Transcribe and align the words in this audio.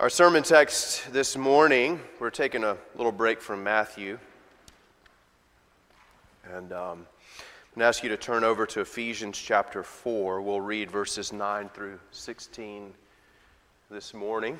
Our 0.00 0.08
sermon 0.08 0.42
text 0.42 1.12
this 1.12 1.36
morning, 1.36 2.00
we're 2.20 2.30
taking 2.30 2.64
a 2.64 2.78
little 2.96 3.12
break 3.12 3.38
from 3.38 3.62
Matthew. 3.62 4.18
And 6.54 6.72
um, 6.72 6.78
I'm 6.80 7.74
going 7.74 7.80
to 7.80 7.84
ask 7.84 8.02
you 8.02 8.08
to 8.08 8.16
turn 8.16 8.42
over 8.42 8.64
to 8.64 8.80
Ephesians 8.80 9.36
chapter 9.36 9.82
4. 9.82 10.40
We'll 10.40 10.62
read 10.62 10.90
verses 10.90 11.34
9 11.34 11.68
through 11.74 12.00
16 12.12 12.94
this 13.90 14.14
morning. 14.14 14.58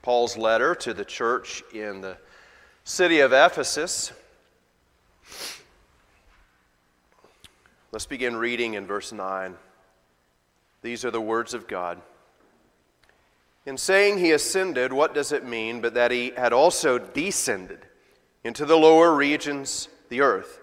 Paul's 0.00 0.38
letter 0.38 0.74
to 0.76 0.94
the 0.94 1.04
church 1.04 1.62
in 1.74 2.00
the 2.00 2.16
city 2.84 3.20
of 3.20 3.34
Ephesus. 3.34 4.12
Let's 7.92 8.06
begin 8.06 8.34
reading 8.34 8.72
in 8.72 8.86
verse 8.86 9.12
9. 9.12 9.56
These 10.80 11.04
are 11.04 11.10
the 11.10 11.20
words 11.20 11.52
of 11.52 11.68
God. 11.68 12.00
In 13.66 13.78
saying 13.78 14.18
he 14.18 14.32
ascended, 14.32 14.92
what 14.92 15.14
does 15.14 15.32
it 15.32 15.44
mean 15.44 15.80
but 15.80 15.94
that 15.94 16.10
he 16.10 16.32
had 16.36 16.52
also 16.52 16.98
descended 16.98 17.86
into 18.42 18.66
the 18.66 18.76
lower 18.76 19.14
regions, 19.14 19.88
the 20.10 20.20
earth? 20.20 20.60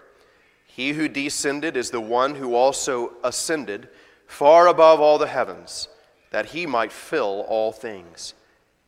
He 0.66 0.92
who 0.92 1.08
descended 1.08 1.76
is 1.76 1.90
the 1.90 2.00
one 2.00 2.36
who 2.36 2.54
also 2.54 3.14
ascended 3.24 3.88
far 4.26 4.68
above 4.68 5.00
all 5.00 5.18
the 5.18 5.26
heavens, 5.26 5.88
that 6.30 6.46
he 6.46 6.64
might 6.64 6.92
fill 6.92 7.44
all 7.48 7.72
things. 7.72 8.34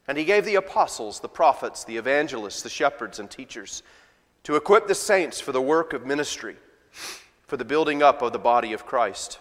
And 0.06 0.16
he 0.16 0.24
gave 0.24 0.44
the 0.44 0.54
apostles, 0.54 1.20
the 1.20 1.28
prophets, 1.28 1.84
the 1.84 1.96
evangelists, 1.96 2.62
the 2.62 2.70
shepherds, 2.70 3.18
and 3.18 3.30
teachers 3.30 3.82
to 4.44 4.56
equip 4.56 4.86
the 4.86 4.94
saints 4.94 5.40
for 5.40 5.52
the 5.52 5.60
work 5.60 5.92
of 5.92 6.06
ministry, 6.06 6.56
for 7.46 7.56
the 7.56 7.64
building 7.64 8.02
up 8.02 8.22
of 8.22 8.32
the 8.32 8.38
body 8.38 8.72
of 8.72 8.86
Christ 8.86 9.40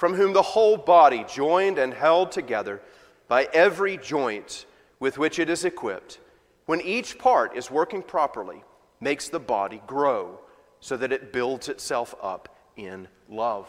from 0.00 0.14
whom 0.14 0.32
the 0.32 0.40
whole 0.40 0.78
body, 0.78 1.26
joined 1.28 1.76
and 1.76 1.92
held 1.92 2.32
together 2.32 2.80
by 3.28 3.46
every 3.52 3.98
joint 3.98 4.64
with 4.98 5.18
which 5.18 5.38
it 5.38 5.50
is 5.50 5.66
equipped, 5.66 6.20
when 6.64 6.80
each 6.80 7.18
part 7.18 7.54
is 7.54 7.70
working 7.70 8.02
properly, 8.02 8.64
makes 8.98 9.28
the 9.28 9.38
body 9.38 9.82
grow 9.86 10.40
so 10.80 10.96
that 10.96 11.12
it 11.12 11.34
builds 11.34 11.68
itself 11.68 12.14
up 12.22 12.48
in 12.78 13.06
love. 13.28 13.68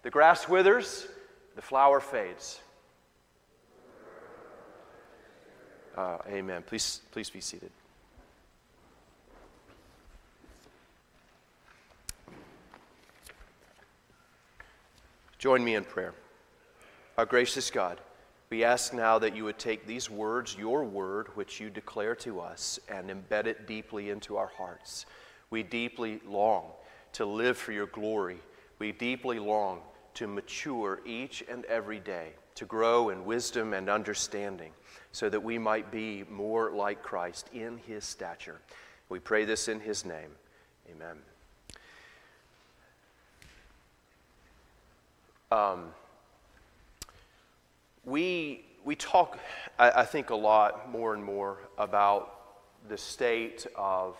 The 0.00 0.08
grass 0.08 0.48
withers, 0.48 1.08
the 1.56 1.60
flower 1.60 2.00
fades. 2.00 2.58
Uh, 5.94 6.16
amen. 6.26 6.64
Please, 6.66 7.02
please 7.10 7.28
be 7.28 7.42
seated. 7.42 7.70
Join 15.38 15.62
me 15.62 15.74
in 15.74 15.84
prayer. 15.84 16.14
Our 17.18 17.26
gracious 17.26 17.70
God, 17.70 18.00
we 18.48 18.64
ask 18.64 18.94
now 18.94 19.18
that 19.18 19.36
you 19.36 19.44
would 19.44 19.58
take 19.58 19.86
these 19.86 20.08
words, 20.08 20.56
your 20.58 20.84
word, 20.84 21.28
which 21.34 21.60
you 21.60 21.68
declare 21.68 22.14
to 22.16 22.40
us, 22.40 22.78
and 22.88 23.10
embed 23.10 23.46
it 23.46 23.66
deeply 23.66 24.08
into 24.10 24.36
our 24.36 24.50
hearts. 24.56 25.04
We 25.50 25.62
deeply 25.62 26.20
long 26.26 26.70
to 27.12 27.26
live 27.26 27.58
for 27.58 27.72
your 27.72 27.86
glory. 27.86 28.38
We 28.78 28.92
deeply 28.92 29.38
long 29.38 29.80
to 30.14 30.26
mature 30.26 31.00
each 31.04 31.44
and 31.50 31.66
every 31.66 32.00
day, 32.00 32.32
to 32.54 32.64
grow 32.64 33.10
in 33.10 33.26
wisdom 33.26 33.74
and 33.74 33.90
understanding, 33.90 34.72
so 35.12 35.28
that 35.28 35.42
we 35.42 35.58
might 35.58 35.90
be 35.90 36.24
more 36.30 36.70
like 36.72 37.02
Christ 37.02 37.50
in 37.52 37.78
his 37.86 38.04
stature. 38.04 38.60
We 39.10 39.18
pray 39.18 39.44
this 39.44 39.68
in 39.68 39.80
his 39.80 40.04
name. 40.04 40.30
Amen. 40.90 41.18
Um, 45.52 45.90
we, 48.04 48.64
we 48.84 48.96
talk, 48.96 49.38
I, 49.78 49.90
I, 49.90 50.04
think, 50.04 50.30
a 50.30 50.34
lot 50.34 50.90
more 50.90 51.14
and 51.14 51.22
more 51.22 51.58
about 51.78 52.32
the 52.88 52.98
state 52.98 53.64
of, 53.76 54.16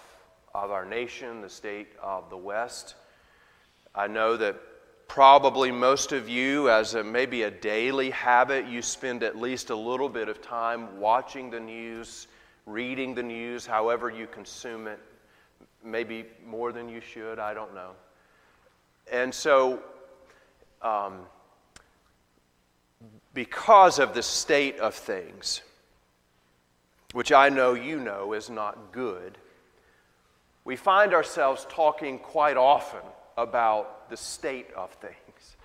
of 0.54 0.70
our 0.70 0.84
nation, 0.84 1.40
the 1.40 1.48
state 1.48 1.88
of 2.00 2.30
the 2.30 2.36
West. 2.36 2.94
I 3.92 4.06
know 4.06 4.36
that 4.36 4.56
probably 5.08 5.72
most 5.72 6.12
of 6.12 6.28
you, 6.28 6.70
as 6.70 6.94
a, 6.94 7.02
maybe 7.02 7.42
a 7.42 7.50
daily 7.50 8.10
habit, 8.10 8.66
you 8.66 8.80
spend 8.80 9.24
at 9.24 9.36
least 9.36 9.70
a 9.70 9.76
little 9.76 10.08
bit 10.08 10.28
of 10.28 10.40
time 10.40 11.00
watching 11.00 11.50
the 11.50 11.60
news, 11.60 12.28
reading 12.66 13.16
the 13.16 13.22
news, 13.22 13.66
however 13.66 14.10
you 14.10 14.28
consume 14.28 14.86
it. 14.86 15.00
Maybe 15.82 16.24
more 16.46 16.70
than 16.70 16.88
you 16.88 17.00
should, 17.00 17.40
I 17.40 17.52
don't 17.52 17.74
know. 17.74 17.92
And 19.10 19.34
so 19.34 19.82
um, 20.86 21.18
because 23.34 23.98
of 23.98 24.14
the 24.14 24.22
state 24.22 24.78
of 24.78 24.94
things, 24.94 25.62
which 27.12 27.32
I 27.32 27.48
know 27.48 27.74
you 27.74 27.98
know 27.98 28.32
is 28.32 28.48
not 28.48 28.92
good, 28.92 29.36
we 30.64 30.76
find 30.76 31.12
ourselves 31.12 31.66
talking 31.68 32.18
quite 32.18 32.56
often 32.56 33.02
about 33.36 34.10
the 34.10 34.16
state 34.16 34.68
of 34.76 34.92
things. 34.92 35.56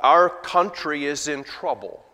Our 0.00 0.28
country 0.28 1.04
is 1.04 1.28
in 1.28 1.44
trouble. 1.44 2.04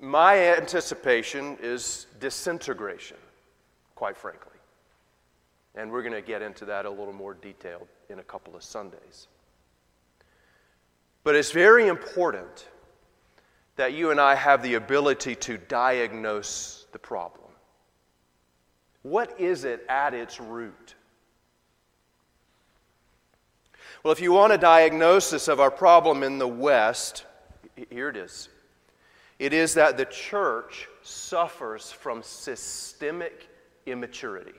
My 0.00 0.38
anticipation 0.56 1.58
is 1.60 2.06
disintegration 2.18 3.18
quite 3.94 4.16
frankly. 4.16 4.52
And 5.74 5.90
we're 5.90 6.02
going 6.02 6.14
to 6.14 6.22
get 6.22 6.42
into 6.42 6.64
that 6.66 6.86
a 6.86 6.90
little 6.90 7.12
more 7.12 7.34
detailed 7.34 7.88
in 8.08 8.18
a 8.18 8.22
couple 8.22 8.54
of 8.54 8.62
Sundays. 8.62 9.28
But 11.24 11.34
it's 11.34 11.50
very 11.50 11.88
important 11.88 12.68
that 13.76 13.92
you 13.92 14.10
and 14.10 14.20
I 14.20 14.34
have 14.34 14.62
the 14.62 14.74
ability 14.74 15.34
to 15.36 15.58
diagnose 15.58 16.86
the 16.92 16.98
problem. 16.98 17.50
What 19.02 19.38
is 19.40 19.64
it 19.64 19.84
at 19.88 20.14
its 20.14 20.40
root? 20.40 20.94
Well, 24.02 24.12
if 24.12 24.20
you 24.20 24.32
want 24.32 24.52
a 24.52 24.58
diagnosis 24.58 25.48
of 25.48 25.60
our 25.60 25.70
problem 25.70 26.22
in 26.22 26.38
the 26.38 26.46
West, 26.48 27.24
here 27.90 28.10
it 28.10 28.16
is. 28.16 28.48
It 29.38 29.52
is 29.52 29.74
that 29.74 29.96
the 29.96 30.04
church 30.04 30.88
suffers 31.02 31.90
from 31.90 32.22
systemic 32.22 33.48
immaturity. 33.86 34.54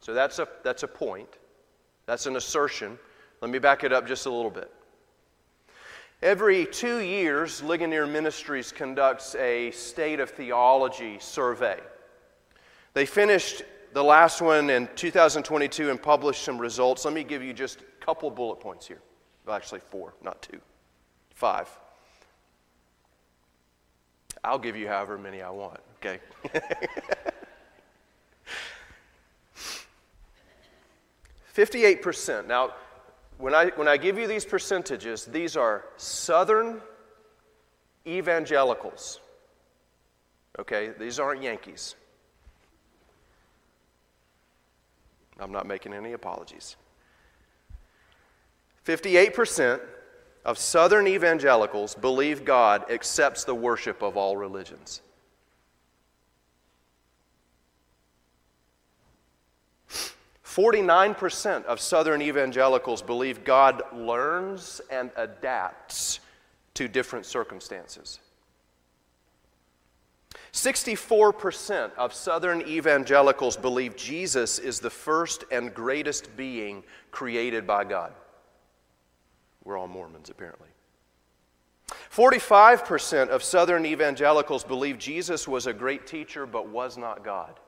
So 0.00 0.14
that's 0.14 0.38
a, 0.38 0.48
that's 0.62 0.82
a 0.82 0.88
point. 0.88 1.28
That's 2.06 2.26
an 2.26 2.36
assertion. 2.36 2.98
Let 3.40 3.50
me 3.50 3.58
back 3.58 3.84
it 3.84 3.92
up 3.92 4.06
just 4.06 4.26
a 4.26 4.30
little 4.30 4.50
bit. 4.50 4.72
Every 6.22 6.64
two 6.64 6.98
years, 7.00 7.62
Ligonier 7.62 8.06
Ministries 8.06 8.72
conducts 8.72 9.34
a 9.34 9.70
state 9.72 10.20
of 10.20 10.30
theology 10.30 11.18
survey. 11.20 11.78
They 12.94 13.04
finished 13.04 13.62
the 13.92 14.02
last 14.02 14.40
one 14.40 14.70
in 14.70 14.88
2022 14.94 15.90
and 15.90 16.02
published 16.02 16.42
some 16.42 16.58
results. 16.58 17.04
Let 17.04 17.12
me 17.12 17.22
give 17.22 17.42
you 17.42 17.52
just 17.52 17.80
a 17.80 18.04
couple 18.04 18.30
bullet 18.30 18.60
points 18.60 18.86
here. 18.86 19.00
Well, 19.44 19.54
actually, 19.54 19.80
four, 19.80 20.14
not 20.22 20.40
two, 20.40 20.60
five. 21.34 21.68
I'll 24.42 24.58
give 24.58 24.76
you 24.76 24.88
however 24.88 25.18
many 25.18 25.42
I 25.42 25.50
want, 25.50 25.80
okay? 25.98 26.20
58%. 31.56 32.46
Now, 32.46 32.74
when 33.38 33.54
I, 33.54 33.66
when 33.76 33.88
I 33.88 33.96
give 33.96 34.18
you 34.18 34.26
these 34.26 34.44
percentages, 34.44 35.24
these 35.24 35.56
are 35.56 35.84
Southern 35.96 36.82
evangelicals. 38.06 39.20
Okay? 40.58 40.92
These 40.98 41.18
aren't 41.18 41.42
Yankees. 41.42 41.94
I'm 45.38 45.52
not 45.52 45.66
making 45.66 45.92
any 45.92 46.12
apologies. 46.12 46.76
58% 48.86 49.80
of 50.44 50.58
Southern 50.58 51.06
evangelicals 51.08 51.94
believe 51.94 52.44
God 52.44 52.90
accepts 52.90 53.44
the 53.44 53.54
worship 53.54 54.02
of 54.02 54.16
all 54.16 54.36
religions. 54.36 55.02
49% 60.56 61.66
of 61.66 61.80
Southern 61.80 62.22
evangelicals 62.22 63.02
believe 63.02 63.44
God 63.44 63.82
learns 63.92 64.80
and 64.90 65.10
adapts 65.16 66.20
to 66.72 66.88
different 66.88 67.26
circumstances. 67.26 68.20
64% 70.54 71.90
of 71.98 72.14
Southern 72.14 72.62
evangelicals 72.62 73.58
believe 73.58 73.96
Jesus 73.96 74.58
is 74.58 74.80
the 74.80 74.88
first 74.88 75.44
and 75.52 75.74
greatest 75.74 76.34
being 76.38 76.82
created 77.10 77.66
by 77.66 77.84
God. 77.84 78.14
We're 79.62 79.76
all 79.76 79.88
Mormons, 79.88 80.30
apparently. 80.30 80.68
45% 82.10 83.28
of 83.28 83.42
Southern 83.44 83.84
evangelicals 83.84 84.64
believe 84.64 84.96
Jesus 84.96 85.46
was 85.46 85.66
a 85.66 85.74
great 85.74 86.06
teacher 86.06 86.46
but 86.46 86.68
was 86.68 86.96
not 86.96 87.22
God. 87.22 87.60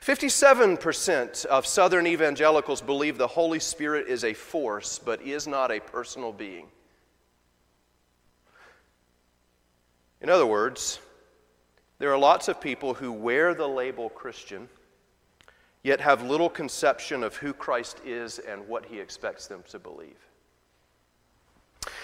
57% 0.00 1.44
of 1.46 1.66
Southern 1.66 2.06
evangelicals 2.06 2.80
believe 2.80 3.18
the 3.18 3.26
Holy 3.26 3.60
Spirit 3.60 4.08
is 4.08 4.24
a 4.24 4.34
force 4.34 4.98
but 4.98 5.22
is 5.22 5.46
not 5.46 5.70
a 5.70 5.80
personal 5.80 6.32
being. 6.32 6.66
In 10.20 10.30
other 10.30 10.46
words, 10.46 10.98
there 11.98 12.12
are 12.12 12.18
lots 12.18 12.48
of 12.48 12.60
people 12.60 12.94
who 12.94 13.12
wear 13.12 13.54
the 13.54 13.68
label 13.68 14.10
Christian, 14.10 14.68
yet 15.82 16.00
have 16.00 16.22
little 16.22 16.50
conception 16.50 17.22
of 17.22 17.36
who 17.36 17.52
Christ 17.52 18.00
is 18.04 18.38
and 18.38 18.66
what 18.68 18.86
he 18.86 18.98
expects 18.98 19.46
them 19.46 19.62
to 19.68 19.78
believe. 19.78 20.18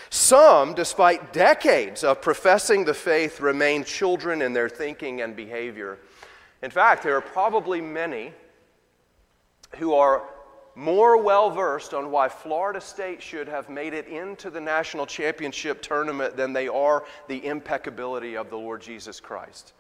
Some, 0.08 0.74
despite 0.74 1.32
decades 1.32 2.04
of 2.04 2.22
professing 2.22 2.84
the 2.84 2.94
faith, 2.94 3.40
remain 3.40 3.82
children 3.82 4.42
in 4.42 4.52
their 4.52 4.68
thinking 4.68 5.20
and 5.22 5.34
behavior. 5.34 5.98
In 6.62 6.70
fact, 6.70 7.02
there 7.02 7.16
are 7.16 7.22
probably 7.22 7.80
many 7.80 8.32
who 9.76 9.94
are 9.94 10.22
more 10.74 11.22
well 11.22 11.50
versed 11.50 11.92
on 11.92 12.10
why 12.10 12.28
Florida 12.28 12.80
State 12.80 13.22
should 13.22 13.48
have 13.48 13.68
made 13.68 13.92
it 13.92 14.06
into 14.06 14.48
the 14.48 14.60
national 14.60 15.06
championship 15.06 15.82
tournament 15.82 16.36
than 16.36 16.52
they 16.52 16.68
are 16.68 17.04
the 17.28 17.44
impeccability 17.44 18.36
of 18.36 18.48
the 18.48 18.56
Lord 18.56 18.80
Jesus 18.80 19.20
Christ. 19.20 19.74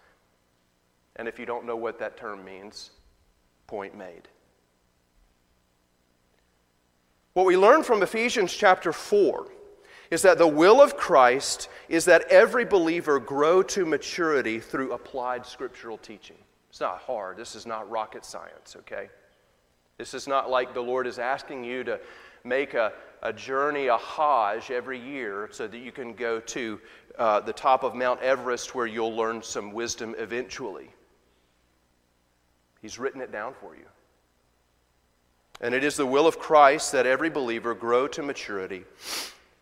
And 1.16 1.28
if 1.28 1.38
you 1.38 1.46
don't 1.46 1.64
know 1.64 1.76
what 1.76 1.98
that 2.00 2.16
term 2.16 2.44
means, 2.44 2.90
point 3.66 3.96
made. 3.96 4.28
What 7.34 7.46
we 7.46 7.56
learn 7.56 7.82
from 7.82 8.02
Ephesians 8.02 8.52
chapter 8.52 8.92
4 8.92 9.46
is 10.10 10.20
that 10.22 10.36
the 10.36 10.46
will 10.46 10.82
of 10.82 10.98
Christ 10.98 11.70
is 11.88 12.04
that 12.04 12.24
every 12.30 12.66
believer 12.66 13.18
grow 13.18 13.62
to 13.62 13.86
maturity 13.86 14.60
through 14.60 14.92
applied 14.92 15.46
scriptural 15.46 15.96
teaching. 15.96 16.36
It's 16.72 16.80
not 16.80 17.00
hard. 17.00 17.36
This 17.36 17.54
is 17.54 17.66
not 17.66 17.90
rocket 17.90 18.24
science, 18.24 18.76
okay? 18.78 19.10
This 19.98 20.14
is 20.14 20.26
not 20.26 20.48
like 20.48 20.72
the 20.72 20.80
Lord 20.80 21.06
is 21.06 21.18
asking 21.18 21.64
you 21.64 21.84
to 21.84 22.00
make 22.44 22.72
a, 22.72 22.94
a 23.22 23.30
journey, 23.30 23.88
a 23.88 23.98
Hajj 23.98 24.70
every 24.70 24.98
year 24.98 25.50
so 25.52 25.68
that 25.68 25.76
you 25.76 25.92
can 25.92 26.14
go 26.14 26.40
to 26.40 26.80
uh, 27.18 27.40
the 27.40 27.52
top 27.52 27.82
of 27.82 27.94
Mount 27.94 28.22
Everest 28.22 28.74
where 28.74 28.86
you'll 28.86 29.14
learn 29.14 29.42
some 29.42 29.72
wisdom 29.72 30.14
eventually. 30.16 30.88
He's 32.80 32.98
written 32.98 33.20
it 33.20 33.30
down 33.30 33.52
for 33.60 33.76
you. 33.76 33.84
And 35.60 35.74
it 35.74 35.84
is 35.84 35.96
the 35.96 36.06
will 36.06 36.26
of 36.26 36.38
Christ 36.38 36.92
that 36.92 37.04
every 37.04 37.28
believer 37.28 37.74
grow 37.74 38.08
to 38.08 38.22
maturity 38.22 38.84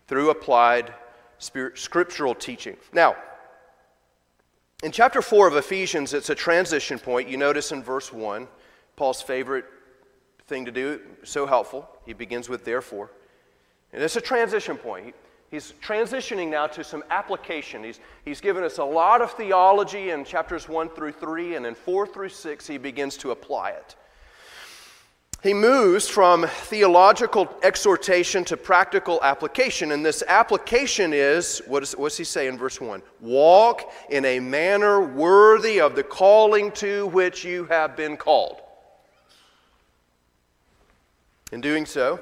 through 0.06 0.30
applied 0.30 0.94
scriptural 1.38 2.36
teaching. 2.36 2.76
Now, 2.92 3.16
in 4.82 4.92
chapter 4.92 5.20
4 5.20 5.48
of 5.48 5.56
Ephesians, 5.56 6.14
it's 6.14 6.30
a 6.30 6.34
transition 6.34 6.98
point. 6.98 7.28
You 7.28 7.36
notice 7.36 7.72
in 7.72 7.82
verse 7.82 8.12
1, 8.12 8.48
Paul's 8.96 9.20
favorite 9.20 9.66
thing 10.46 10.64
to 10.64 10.70
do, 10.70 11.00
so 11.22 11.46
helpful. 11.46 11.88
He 12.06 12.12
begins 12.12 12.48
with 12.48 12.64
therefore. 12.64 13.10
And 13.92 14.02
it's 14.02 14.16
a 14.16 14.20
transition 14.20 14.76
point. 14.76 15.14
He's 15.50 15.74
transitioning 15.82 16.48
now 16.48 16.68
to 16.68 16.84
some 16.84 17.02
application. 17.10 17.82
He's, 17.82 17.98
he's 18.24 18.40
given 18.40 18.62
us 18.62 18.78
a 18.78 18.84
lot 18.84 19.20
of 19.20 19.32
theology 19.32 20.10
in 20.10 20.24
chapters 20.24 20.68
1 20.68 20.90
through 20.90 21.12
3, 21.12 21.56
and 21.56 21.66
in 21.66 21.74
4 21.74 22.06
through 22.06 22.28
6, 22.28 22.66
he 22.66 22.78
begins 22.78 23.16
to 23.18 23.32
apply 23.32 23.70
it. 23.70 23.96
He 25.42 25.54
moves 25.54 26.06
from 26.06 26.46
theological 26.46 27.48
exhortation 27.62 28.44
to 28.44 28.58
practical 28.58 29.18
application. 29.22 29.92
And 29.92 30.04
this 30.04 30.22
application 30.28 31.14
is 31.14 31.62
what, 31.66 31.82
is, 31.82 31.94
does 31.94 32.16
he 32.18 32.24
say 32.24 32.46
in 32.46 32.58
verse 32.58 32.78
1? 32.78 33.02
Walk 33.20 33.90
in 34.10 34.26
a 34.26 34.38
manner 34.38 35.00
worthy 35.00 35.80
of 35.80 35.94
the 35.94 36.02
calling 36.02 36.72
to 36.72 37.06
which 37.06 37.42
you 37.42 37.64
have 37.66 37.96
been 37.96 38.18
called. 38.18 38.60
In 41.52 41.62
doing 41.62 41.86
so, 41.86 42.20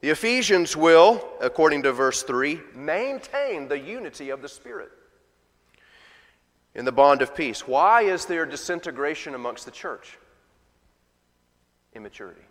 the 0.00 0.10
Ephesians 0.10 0.76
will, 0.76 1.26
according 1.40 1.82
to 1.82 1.92
verse 1.92 2.22
3, 2.22 2.60
maintain 2.76 3.66
the 3.66 3.78
unity 3.78 4.30
of 4.30 4.40
the 4.40 4.48
Spirit 4.48 4.92
in 6.76 6.84
the 6.84 6.92
bond 6.92 7.22
of 7.22 7.34
peace. 7.34 7.66
Why 7.66 8.02
is 8.02 8.26
there 8.26 8.46
disintegration 8.46 9.34
amongst 9.34 9.64
the 9.64 9.72
church? 9.72 10.18
Immaturity. 11.94 12.42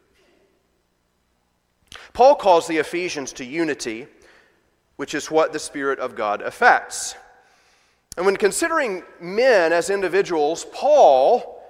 Paul 2.13 2.36
calls 2.36 2.68
the 2.68 2.78
Ephesians 2.78 3.34
to 3.34 3.45
unity, 3.45 4.07
which 4.98 5.13
is 5.13 5.31
what 5.31 5.54
the 5.54 5.60
Spirit 5.60 6.00
of 6.00 6.16
God 6.16 6.42
affects. 6.42 7.16
And 8.18 8.25
when 8.25 8.38
considering 8.38 9.04
men 9.19 9.74
as 9.74 9.90
individuals, 9.90 10.66
Paul 10.72 11.62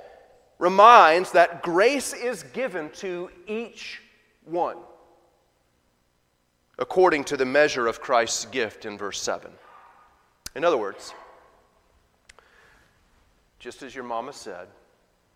reminds 0.60 1.32
that 1.32 1.64
grace 1.64 2.14
is 2.14 2.44
given 2.44 2.90
to 2.92 3.30
each 3.48 4.02
one 4.46 4.78
according 6.80 7.24
to 7.24 7.38
the 7.38 7.46
measure 7.46 7.88
of 7.88 8.02
Christ's 8.02 8.46
gift 8.46 8.86
in 8.86 8.98
verse 8.98 9.22
7. 9.22 9.52
In 10.56 10.64
other 10.64 10.78
words, 10.78 11.14
just 13.60 13.84
as 13.84 13.94
your 13.94 14.04
mama 14.04 14.34
said, 14.34 14.68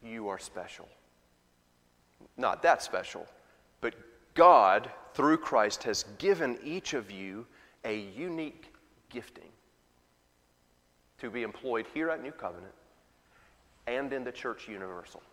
you 0.03 0.27
are 0.27 0.39
special 0.39 0.87
not 2.37 2.61
that 2.63 2.81
special, 2.81 3.25
but 3.81 3.95
God, 4.33 4.89
through 5.13 5.37
Christ, 5.37 5.83
has 5.83 6.05
given 6.17 6.57
each 6.63 6.93
of 6.93 7.11
you 7.11 7.45
a 7.83 7.99
unique 8.15 8.73
gifting 9.09 9.49
to 11.19 11.29
be 11.29 11.43
employed 11.43 11.85
here 11.93 12.09
at 12.09 12.21
New 12.21 12.31
Covenant 12.31 12.73
and 13.87 14.13
in 14.13 14.23
the 14.23 14.31
church 14.31 14.67
universal. 14.67 15.23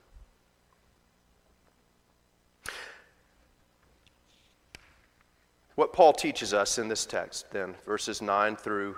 What 5.74 5.92
Paul 5.92 6.12
teaches 6.12 6.54
us 6.54 6.78
in 6.78 6.86
this 6.86 7.04
text, 7.04 7.50
then, 7.50 7.74
verses 7.84 8.22
9 8.22 8.54
through 8.56 8.96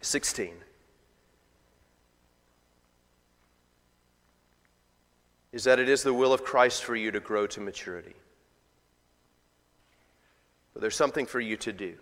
16 0.00 0.54
is 5.54 5.62
that 5.62 5.78
it 5.78 5.88
is 5.88 6.02
the 6.02 6.12
will 6.12 6.32
of 6.32 6.42
Christ 6.42 6.82
for 6.82 6.96
you 6.96 7.12
to 7.12 7.20
grow 7.20 7.46
to 7.46 7.60
maturity. 7.60 8.16
But 10.72 10.80
there's 10.82 10.96
something 10.96 11.26
for 11.26 11.38
you 11.38 11.56
to 11.58 11.72
do. 11.72 11.94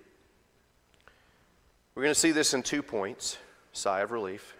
We're 1.94 2.04
going 2.04 2.14
to 2.14 2.18
see 2.18 2.32
this 2.32 2.54
in 2.54 2.62
two 2.62 2.82
points 2.82 3.36
sigh 3.74 4.00
of 4.00 4.10
relief. 4.10 4.56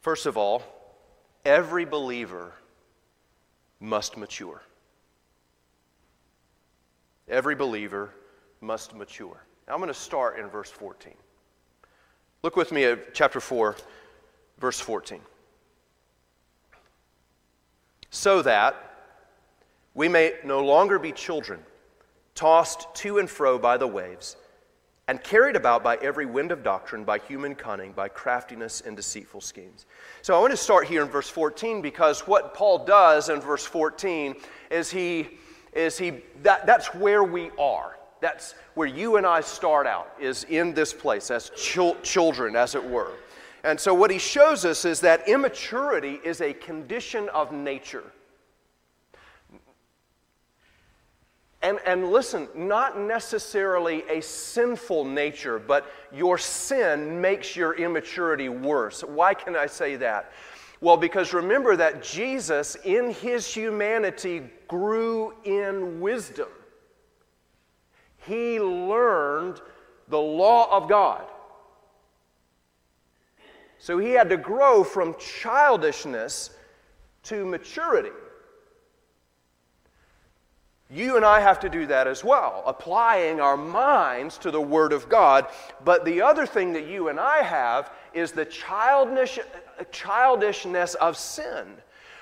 First 0.00 0.26
of 0.26 0.36
all, 0.36 0.64
every 1.44 1.84
believer 1.84 2.52
must 3.78 4.16
mature. 4.16 4.60
Every 7.28 7.54
believer 7.54 8.10
must 8.60 8.96
mature. 8.96 9.44
Now 9.68 9.74
I'm 9.74 9.78
going 9.78 9.86
to 9.86 9.94
start 9.94 10.40
in 10.40 10.48
verse 10.48 10.70
14. 10.70 11.14
Look 12.42 12.56
with 12.56 12.72
me 12.72 12.82
at 12.82 13.14
chapter 13.14 13.38
4, 13.38 13.76
verse 14.58 14.80
14 14.80 15.20
so 18.10 18.42
that 18.42 18.74
we 19.94 20.08
may 20.08 20.34
no 20.44 20.64
longer 20.64 20.98
be 20.98 21.12
children, 21.12 21.60
tossed 22.34 22.86
to 22.94 23.18
and 23.18 23.28
fro 23.28 23.58
by 23.58 23.76
the 23.76 23.86
waves, 23.86 24.36
and 25.08 25.22
carried 25.22 25.56
about 25.56 25.82
by 25.82 25.96
every 25.96 26.26
wind 26.26 26.52
of 26.52 26.62
doctrine, 26.62 27.02
by 27.02 27.18
human 27.18 27.54
cunning, 27.54 27.92
by 27.92 28.08
craftiness 28.08 28.82
and 28.82 28.94
deceitful 28.94 29.40
schemes. 29.40 29.86
So 30.22 30.36
I 30.36 30.40
want 30.40 30.50
to 30.50 30.56
start 30.56 30.86
here 30.86 31.02
in 31.02 31.08
verse 31.08 31.28
14 31.28 31.80
because 31.80 32.26
what 32.26 32.54
Paul 32.54 32.84
does 32.84 33.28
in 33.28 33.40
verse 33.40 33.64
14 33.64 34.36
is 34.70 34.90
he 34.90 35.38
is 35.72 35.98
he 35.98 36.22
that, 36.42 36.66
that's 36.66 36.94
where 36.94 37.22
we 37.22 37.50
are. 37.58 37.98
That's 38.20 38.54
where 38.74 38.88
you 38.88 39.16
and 39.16 39.26
I 39.26 39.40
start 39.40 39.86
out, 39.86 40.12
is 40.18 40.44
in 40.44 40.74
this 40.74 40.92
place 40.92 41.30
as 41.30 41.50
chil- 41.50 41.96
children, 42.02 42.56
as 42.56 42.74
it 42.74 42.84
were. 42.84 43.12
And 43.68 43.78
so, 43.78 43.92
what 43.92 44.10
he 44.10 44.18
shows 44.18 44.64
us 44.64 44.86
is 44.86 45.00
that 45.00 45.28
immaturity 45.28 46.18
is 46.24 46.40
a 46.40 46.54
condition 46.54 47.28
of 47.28 47.52
nature. 47.52 48.04
And, 51.60 51.78
and 51.84 52.10
listen, 52.10 52.48
not 52.54 52.98
necessarily 52.98 54.04
a 54.08 54.22
sinful 54.22 55.04
nature, 55.04 55.58
but 55.58 55.84
your 56.14 56.38
sin 56.38 57.20
makes 57.20 57.56
your 57.56 57.74
immaturity 57.74 58.48
worse. 58.48 59.02
Why 59.02 59.34
can 59.34 59.54
I 59.54 59.66
say 59.66 59.96
that? 59.96 60.32
Well, 60.80 60.96
because 60.96 61.34
remember 61.34 61.76
that 61.76 62.02
Jesus, 62.02 62.74
in 62.86 63.10
his 63.10 63.52
humanity, 63.52 64.44
grew 64.66 65.34
in 65.44 66.00
wisdom. 66.00 66.48
He 68.16 68.60
learned 68.60 69.60
the 70.08 70.18
law 70.18 70.74
of 70.74 70.88
God. 70.88 71.26
So 73.78 73.98
he 73.98 74.10
had 74.10 74.28
to 74.30 74.36
grow 74.36 74.84
from 74.84 75.14
childishness 75.18 76.50
to 77.24 77.44
maturity. 77.44 78.10
You 80.90 81.16
and 81.16 81.24
I 81.24 81.40
have 81.40 81.60
to 81.60 81.68
do 81.68 81.86
that 81.86 82.06
as 82.06 82.24
well, 82.24 82.62
applying 82.66 83.40
our 83.40 83.58
minds 83.58 84.38
to 84.38 84.50
the 84.50 84.60
Word 84.60 84.92
of 84.92 85.08
God. 85.08 85.46
But 85.84 86.04
the 86.06 86.22
other 86.22 86.46
thing 86.46 86.72
that 86.72 86.86
you 86.86 87.08
and 87.08 87.20
I 87.20 87.42
have 87.42 87.92
is 88.14 88.32
the 88.32 88.46
childish, 88.46 89.38
childishness 89.92 90.94
of 90.94 91.18
sin, 91.18 91.66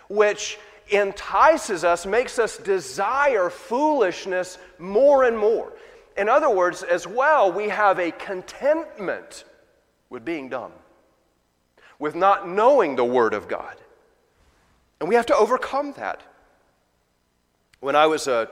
which 0.08 0.58
entices 0.90 1.84
us, 1.84 2.06
makes 2.06 2.40
us 2.40 2.58
desire 2.58 3.50
foolishness 3.50 4.58
more 4.78 5.24
and 5.24 5.38
more. 5.38 5.72
In 6.16 6.28
other 6.28 6.50
words, 6.50 6.82
as 6.82 7.06
well, 7.06 7.52
we 7.52 7.68
have 7.68 8.00
a 8.00 8.10
contentment 8.10 9.44
with 10.10 10.24
being 10.24 10.48
dumb, 10.48 10.72
with 11.98 12.14
not 12.14 12.48
knowing 12.48 12.96
the 12.96 13.04
Word 13.04 13.34
of 13.34 13.48
God. 13.48 13.76
And 15.00 15.08
we 15.08 15.14
have 15.14 15.26
to 15.26 15.36
overcome 15.36 15.92
that. 15.96 16.22
When 17.80 17.94
I 17.94 18.06
was 18.06 18.26
a 18.26 18.48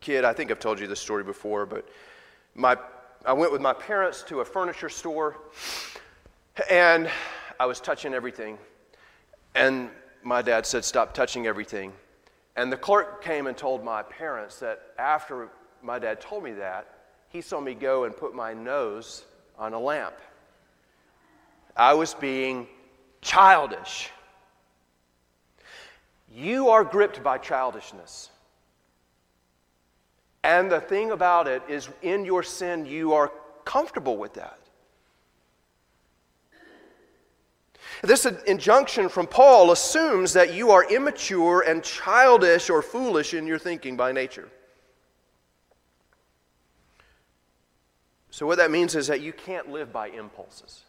kid, 0.00 0.24
I 0.24 0.32
think 0.32 0.50
I've 0.50 0.58
told 0.58 0.80
you 0.80 0.86
this 0.86 1.00
story 1.00 1.24
before, 1.24 1.66
but 1.66 1.88
my, 2.54 2.76
I 3.24 3.32
went 3.32 3.52
with 3.52 3.60
my 3.60 3.72
parents 3.72 4.22
to 4.24 4.40
a 4.40 4.44
furniture 4.44 4.88
store 4.88 5.36
and 6.68 7.10
I 7.60 7.66
was 7.66 7.80
touching 7.80 8.14
everything. 8.14 8.58
And 9.54 9.90
my 10.22 10.42
dad 10.42 10.66
said, 10.66 10.84
Stop 10.84 11.14
touching 11.14 11.46
everything. 11.46 11.92
And 12.56 12.72
the 12.72 12.76
clerk 12.76 13.22
came 13.22 13.46
and 13.46 13.56
told 13.56 13.84
my 13.84 14.02
parents 14.02 14.58
that 14.58 14.80
after 14.98 15.48
my 15.82 15.98
dad 15.98 16.20
told 16.20 16.42
me 16.42 16.52
that, 16.54 16.86
he 17.28 17.40
saw 17.40 17.60
me 17.60 17.74
go 17.74 18.04
and 18.04 18.16
put 18.16 18.34
my 18.34 18.52
nose 18.52 19.24
on 19.58 19.74
a 19.74 19.78
lamp. 19.78 20.14
I 21.78 21.94
was 21.94 22.12
being 22.12 22.66
childish. 23.22 24.10
You 26.34 26.70
are 26.70 26.82
gripped 26.82 27.22
by 27.22 27.38
childishness. 27.38 28.30
And 30.42 30.70
the 30.70 30.80
thing 30.80 31.12
about 31.12 31.46
it 31.46 31.62
is, 31.68 31.88
in 32.02 32.24
your 32.24 32.42
sin, 32.42 32.84
you 32.84 33.12
are 33.12 33.32
comfortable 33.64 34.16
with 34.16 34.34
that. 34.34 34.58
This 38.02 38.26
injunction 38.26 39.08
from 39.08 39.26
Paul 39.26 39.70
assumes 39.72 40.32
that 40.32 40.54
you 40.54 40.70
are 40.70 40.88
immature 40.90 41.62
and 41.62 41.82
childish 41.82 42.70
or 42.70 42.82
foolish 42.82 43.34
in 43.34 43.46
your 43.46 43.58
thinking 43.58 43.96
by 43.96 44.12
nature. 44.12 44.48
So, 48.30 48.46
what 48.46 48.58
that 48.58 48.70
means 48.70 48.94
is 48.94 49.08
that 49.08 49.20
you 49.20 49.32
can't 49.32 49.70
live 49.70 49.92
by 49.92 50.10
impulses. 50.10 50.84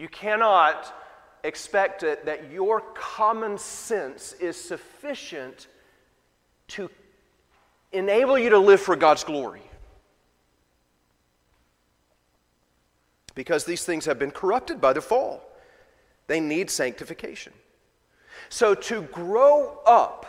You 0.00 0.08
cannot 0.08 0.96
expect 1.44 2.02
it 2.02 2.24
that 2.24 2.50
your 2.50 2.80
common 2.94 3.58
sense 3.58 4.32
is 4.32 4.56
sufficient 4.56 5.66
to 6.68 6.88
enable 7.92 8.38
you 8.38 8.50
to 8.50 8.58
live 8.58 8.80
for 8.80 8.96
God's 8.96 9.24
glory. 9.24 9.62
because 13.34 13.64
these 13.64 13.84
things 13.84 14.04
have 14.04 14.18
been 14.18 14.30
corrupted 14.30 14.82
by 14.82 14.92
the 14.92 15.00
fall. 15.00 15.42
They 16.26 16.40
need 16.40 16.68
sanctification. 16.68 17.54
So, 18.50 18.74
to 18.74 19.00
grow 19.02 19.78
up, 19.86 20.26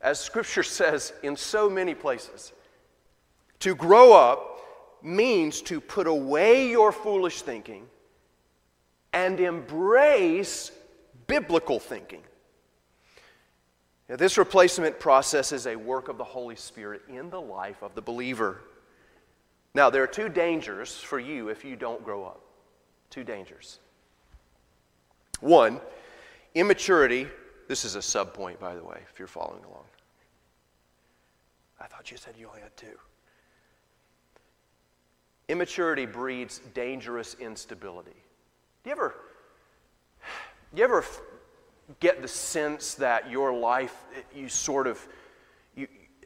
as 0.00 0.18
Scripture 0.18 0.62
says 0.80 1.12
in 1.22 1.36
so 1.36 1.70
many 1.70 1.94
places, 1.94 2.52
to 3.60 3.74
grow 3.74 4.12
up 4.12 4.60
means 5.00 5.62
to 5.62 5.80
put 5.80 6.08
away 6.08 6.68
your 6.68 6.90
foolish 6.90 7.42
thinking 7.42 7.86
and 9.18 9.40
embrace 9.40 10.70
biblical 11.26 11.80
thinking. 11.80 12.22
Now, 14.08 14.14
this 14.14 14.38
replacement 14.38 15.00
process 15.00 15.50
is 15.50 15.66
a 15.66 15.74
work 15.74 16.08
of 16.08 16.18
the 16.18 16.24
Holy 16.24 16.54
Spirit 16.54 17.02
in 17.08 17.28
the 17.28 17.40
life 17.40 17.82
of 17.82 17.96
the 17.96 18.00
believer. 18.00 18.60
Now, 19.74 19.90
there 19.90 20.04
are 20.04 20.06
two 20.08 20.28
dangers 20.28 20.96
for 20.96 21.18
you 21.18 21.48
if 21.48 21.64
you 21.64 21.74
don't 21.74 22.02
grow 22.04 22.24
up. 22.24 22.42
Two 23.10 23.24
dangers. 23.24 23.80
One, 25.40 25.80
immaturity. 26.54 27.26
This 27.66 27.84
is 27.84 27.96
a 27.96 28.02
sub 28.02 28.32
point, 28.32 28.60
by 28.60 28.76
the 28.76 28.84
way, 28.84 29.00
if 29.12 29.18
you're 29.18 29.26
following 29.26 29.64
along. 29.64 29.84
I 31.80 31.86
thought 31.86 32.12
you 32.12 32.16
said 32.16 32.34
you 32.38 32.46
only 32.46 32.60
had 32.60 32.76
two. 32.76 32.98
Immaturity 35.48 36.06
breeds 36.06 36.60
dangerous 36.72 37.34
instability. 37.40 38.16
You 38.88 38.92
ever, 38.92 39.14
you 40.74 40.82
ever 40.82 41.04
get 42.00 42.22
the 42.22 42.28
sense 42.28 42.94
that 42.94 43.30
your 43.30 43.52
life, 43.52 43.94
eh, 44.16 44.20
you 44.34 44.48
sort 44.48 44.86
of, 44.86 45.06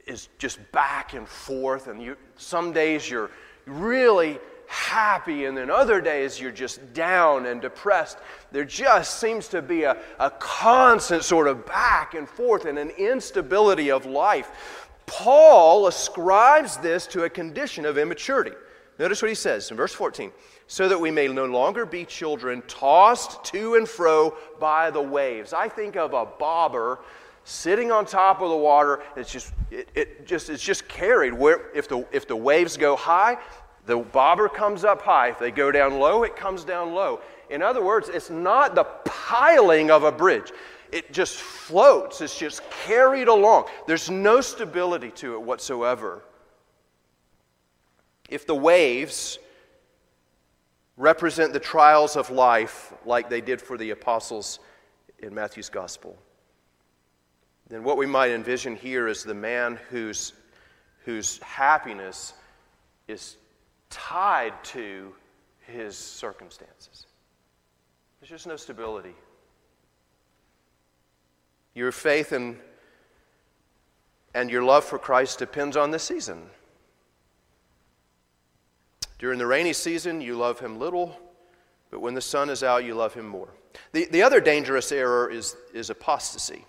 is 0.06 0.28
just 0.38 0.60
back 0.70 1.12
and 1.12 1.26
forth, 1.28 1.88
and 1.88 2.00
you, 2.00 2.16
some 2.36 2.72
days 2.72 3.10
you're 3.10 3.32
really 3.66 4.38
happy, 4.68 5.46
and 5.46 5.56
then 5.56 5.70
other 5.72 6.00
days 6.00 6.38
you're 6.38 6.52
just 6.52 6.94
down 6.94 7.46
and 7.46 7.60
depressed. 7.60 8.18
There 8.52 8.64
just 8.64 9.18
seems 9.18 9.48
to 9.48 9.60
be 9.60 9.82
a, 9.82 9.96
a 10.20 10.30
constant 10.30 11.24
sort 11.24 11.48
of 11.48 11.66
back 11.66 12.14
and 12.14 12.28
forth 12.28 12.66
and 12.66 12.78
an 12.78 12.90
instability 12.90 13.90
of 13.90 14.06
life. 14.06 14.88
Paul 15.06 15.88
ascribes 15.88 16.76
this 16.76 17.08
to 17.08 17.24
a 17.24 17.28
condition 17.28 17.84
of 17.84 17.98
immaturity. 17.98 18.52
Notice 18.98 19.22
what 19.22 19.28
he 19.28 19.34
says 19.34 19.70
in 19.70 19.76
verse 19.76 19.92
14 19.92 20.32
so 20.66 20.88
that 20.88 21.00
we 21.00 21.10
may 21.10 21.28
no 21.28 21.44
longer 21.46 21.84
be 21.84 22.04
children 22.04 22.62
tossed 22.68 23.44
to 23.44 23.74
and 23.74 23.88
fro 23.88 24.34
by 24.60 24.90
the 24.90 25.02
waves. 25.02 25.52
I 25.52 25.68
think 25.68 25.96
of 25.96 26.14
a 26.14 26.24
bobber 26.26 27.00
sitting 27.44 27.90
on 27.90 28.06
top 28.06 28.40
of 28.40 28.48
the 28.48 28.56
water. 28.56 29.02
It's 29.16 29.32
just, 29.32 29.52
it, 29.70 29.88
it 29.94 30.26
just, 30.26 30.50
it's 30.50 30.62
just 30.62 30.88
carried. 30.88 31.34
Where, 31.34 31.70
if, 31.74 31.88
the, 31.88 32.06
if 32.12 32.26
the 32.26 32.36
waves 32.36 32.76
go 32.76 32.96
high, 32.96 33.38
the 33.86 33.98
bobber 33.98 34.48
comes 34.48 34.84
up 34.84 35.02
high. 35.02 35.30
If 35.30 35.38
they 35.38 35.50
go 35.50 35.72
down 35.72 35.98
low, 35.98 36.22
it 36.22 36.36
comes 36.36 36.64
down 36.64 36.94
low. 36.94 37.20
In 37.50 37.62
other 37.62 37.82
words, 37.82 38.08
it's 38.08 38.30
not 38.30 38.74
the 38.74 38.84
piling 39.04 39.90
of 39.90 40.04
a 40.04 40.12
bridge. 40.12 40.52
It 40.92 41.12
just 41.12 41.36
floats. 41.36 42.20
It's 42.20 42.38
just 42.38 42.62
carried 42.70 43.28
along. 43.28 43.66
There's 43.86 44.10
no 44.10 44.40
stability 44.40 45.10
to 45.12 45.34
it 45.34 45.42
whatsoever. 45.42 46.22
If 48.32 48.46
the 48.46 48.54
waves 48.54 49.38
represent 50.96 51.52
the 51.52 51.60
trials 51.60 52.16
of 52.16 52.30
life 52.30 52.94
like 53.04 53.28
they 53.28 53.42
did 53.42 53.60
for 53.60 53.76
the 53.76 53.90
apostles 53.90 54.58
in 55.18 55.34
Matthew's 55.34 55.68
gospel, 55.68 56.16
then 57.68 57.84
what 57.84 57.98
we 57.98 58.06
might 58.06 58.30
envision 58.30 58.74
here 58.74 59.06
is 59.06 59.22
the 59.22 59.34
man 59.34 59.78
whose, 59.90 60.32
whose 61.04 61.40
happiness 61.40 62.32
is 63.06 63.36
tied 63.90 64.54
to 64.64 65.12
his 65.66 65.94
circumstances. 65.94 67.04
There's 68.18 68.30
just 68.30 68.46
no 68.46 68.56
stability. 68.56 69.14
Your 71.74 71.92
faith 71.92 72.32
and, 72.32 72.56
and 74.32 74.50
your 74.50 74.62
love 74.62 74.84
for 74.84 74.98
Christ 74.98 75.38
depends 75.38 75.76
on 75.76 75.90
the 75.90 75.98
season. 75.98 76.48
During 79.22 79.38
the 79.38 79.46
rainy 79.46 79.72
season, 79.72 80.20
you 80.20 80.34
love 80.34 80.58
him 80.58 80.80
little, 80.80 81.16
but 81.92 82.00
when 82.00 82.12
the 82.12 82.20
sun 82.20 82.50
is 82.50 82.64
out, 82.64 82.84
you 82.84 82.96
love 82.96 83.14
him 83.14 83.24
more. 83.24 83.50
The, 83.92 84.06
the 84.06 84.20
other 84.20 84.40
dangerous 84.40 84.90
error 84.90 85.30
is, 85.30 85.54
is 85.72 85.90
apostasy. 85.90 86.66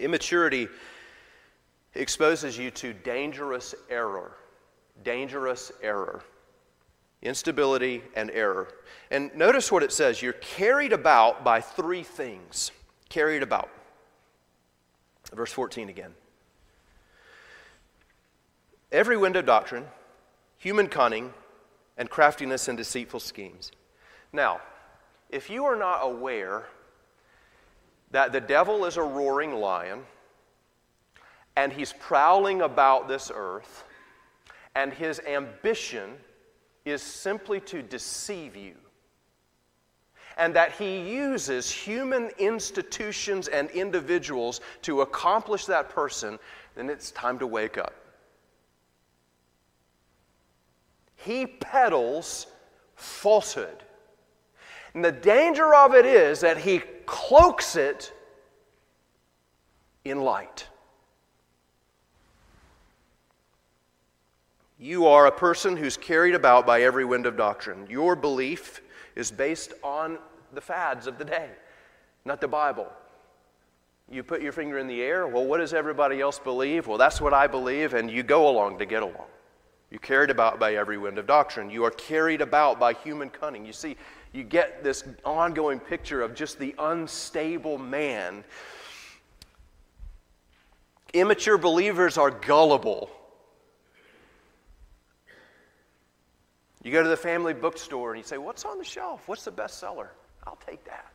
Immaturity 0.00 0.66
exposes 1.94 2.58
you 2.58 2.72
to 2.72 2.92
dangerous 2.92 3.72
error. 3.88 4.32
Dangerous 5.04 5.70
error. 5.80 6.24
Instability 7.22 8.02
and 8.16 8.28
error. 8.32 8.66
And 9.12 9.32
notice 9.36 9.70
what 9.70 9.84
it 9.84 9.92
says 9.92 10.20
you're 10.20 10.32
carried 10.32 10.92
about 10.92 11.44
by 11.44 11.60
three 11.60 12.02
things. 12.02 12.72
Carried 13.08 13.44
about. 13.44 13.70
Verse 15.32 15.52
14 15.52 15.88
again. 15.88 16.14
Every 18.90 19.16
wind 19.16 19.36
of 19.36 19.46
doctrine, 19.46 19.86
human 20.60 20.86
cunning, 20.86 21.32
and 21.96 22.08
craftiness 22.10 22.68
and 22.68 22.76
deceitful 22.78 23.18
schemes. 23.18 23.72
Now, 24.30 24.60
if 25.30 25.48
you 25.48 25.64
are 25.64 25.74
not 25.74 26.00
aware 26.02 26.66
that 28.10 28.32
the 28.32 28.40
devil 28.40 28.84
is 28.84 28.96
a 28.98 29.02
roaring 29.02 29.54
lion 29.54 30.04
and 31.56 31.72
he's 31.72 31.94
prowling 31.94 32.60
about 32.60 33.08
this 33.08 33.32
earth, 33.34 33.84
and 34.74 34.92
his 34.92 35.18
ambition 35.20 36.10
is 36.84 37.02
simply 37.02 37.60
to 37.60 37.82
deceive 37.82 38.54
you. 38.54 38.76
and 40.40 40.54
that 40.54 40.72
he 40.72 41.00
uses 41.00 41.70
human 41.70 42.30
institutions 42.38 43.48
and 43.48 43.70
individuals 43.70 44.62
to 44.80 45.02
accomplish 45.02 45.66
that 45.66 45.90
person, 45.90 46.38
then 46.74 46.88
it's 46.88 47.10
time 47.10 47.38
to 47.38 47.46
wake 47.46 47.76
up. 47.76 47.92
He 51.24 51.46
peddles 51.46 52.46
falsehood. 52.94 53.84
And 54.94 55.04
the 55.04 55.12
danger 55.12 55.74
of 55.74 55.94
it 55.94 56.06
is 56.06 56.40
that 56.40 56.58
he 56.58 56.80
cloaks 57.06 57.76
it 57.76 58.12
in 60.04 60.20
light. 60.20 60.66
You 64.78 65.06
are 65.06 65.26
a 65.26 65.32
person 65.32 65.76
who's 65.76 65.96
carried 65.96 66.34
about 66.34 66.66
by 66.66 66.82
every 66.82 67.04
wind 67.04 67.26
of 67.26 67.36
doctrine. 67.36 67.86
Your 67.90 68.16
belief 68.16 68.80
is 69.14 69.30
based 69.30 69.74
on 69.82 70.18
the 70.54 70.60
fads 70.60 71.06
of 71.06 71.18
the 71.18 71.24
day, 71.24 71.50
not 72.24 72.40
the 72.40 72.48
Bible. 72.48 72.90
You 74.10 74.22
put 74.22 74.40
your 74.40 74.52
finger 74.52 74.78
in 74.78 74.86
the 74.86 75.02
air, 75.02 75.28
well, 75.28 75.44
what 75.44 75.58
does 75.58 75.74
everybody 75.74 76.20
else 76.20 76.38
believe? 76.38 76.86
Well, 76.86 76.98
that's 76.98 77.20
what 77.20 77.34
I 77.34 77.46
believe, 77.46 77.92
and 77.92 78.10
you 78.10 78.22
go 78.22 78.48
along 78.48 78.78
to 78.78 78.86
get 78.86 79.02
along. 79.02 79.26
You're 79.90 79.98
carried 79.98 80.30
about 80.30 80.60
by 80.60 80.74
every 80.74 80.98
wind 80.98 81.18
of 81.18 81.26
doctrine. 81.26 81.68
You 81.68 81.84
are 81.84 81.90
carried 81.90 82.40
about 82.40 82.78
by 82.78 82.92
human 82.92 83.28
cunning. 83.28 83.66
You 83.66 83.72
see, 83.72 83.96
you 84.32 84.44
get 84.44 84.84
this 84.84 85.02
ongoing 85.24 85.80
picture 85.80 86.22
of 86.22 86.34
just 86.34 86.58
the 86.58 86.74
unstable 86.78 87.76
man. 87.76 88.44
Immature 91.12 91.58
believers 91.58 92.16
are 92.16 92.30
gullible. 92.30 93.10
You 96.82 96.92
go 96.92 97.02
to 97.02 97.08
the 97.08 97.16
family 97.16 97.52
bookstore 97.52 98.12
and 98.12 98.18
you 98.18 98.24
say, 98.24 98.38
What's 98.38 98.64
on 98.64 98.78
the 98.78 98.84
shelf? 98.84 99.26
What's 99.26 99.44
the 99.44 99.52
bestseller? 99.52 100.08
I'll 100.46 100.58
take 100.66 100.84
that. 100.84 101.12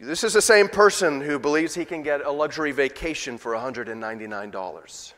This 0.00 0.24
is 0.24 0.32
the 0.32 0.42
same 0.42 0.68
person 0.68 1.20
who 1.20 1.38
believes 1.38 1.74
he 1.74 1.84
can 1.84 2.02
get 2.02 2.24
a 2.24 2.30
luxury 2.30 2.72
vacation 2.72 3.38
for 3.38 3.52
$199. 3.52 5.12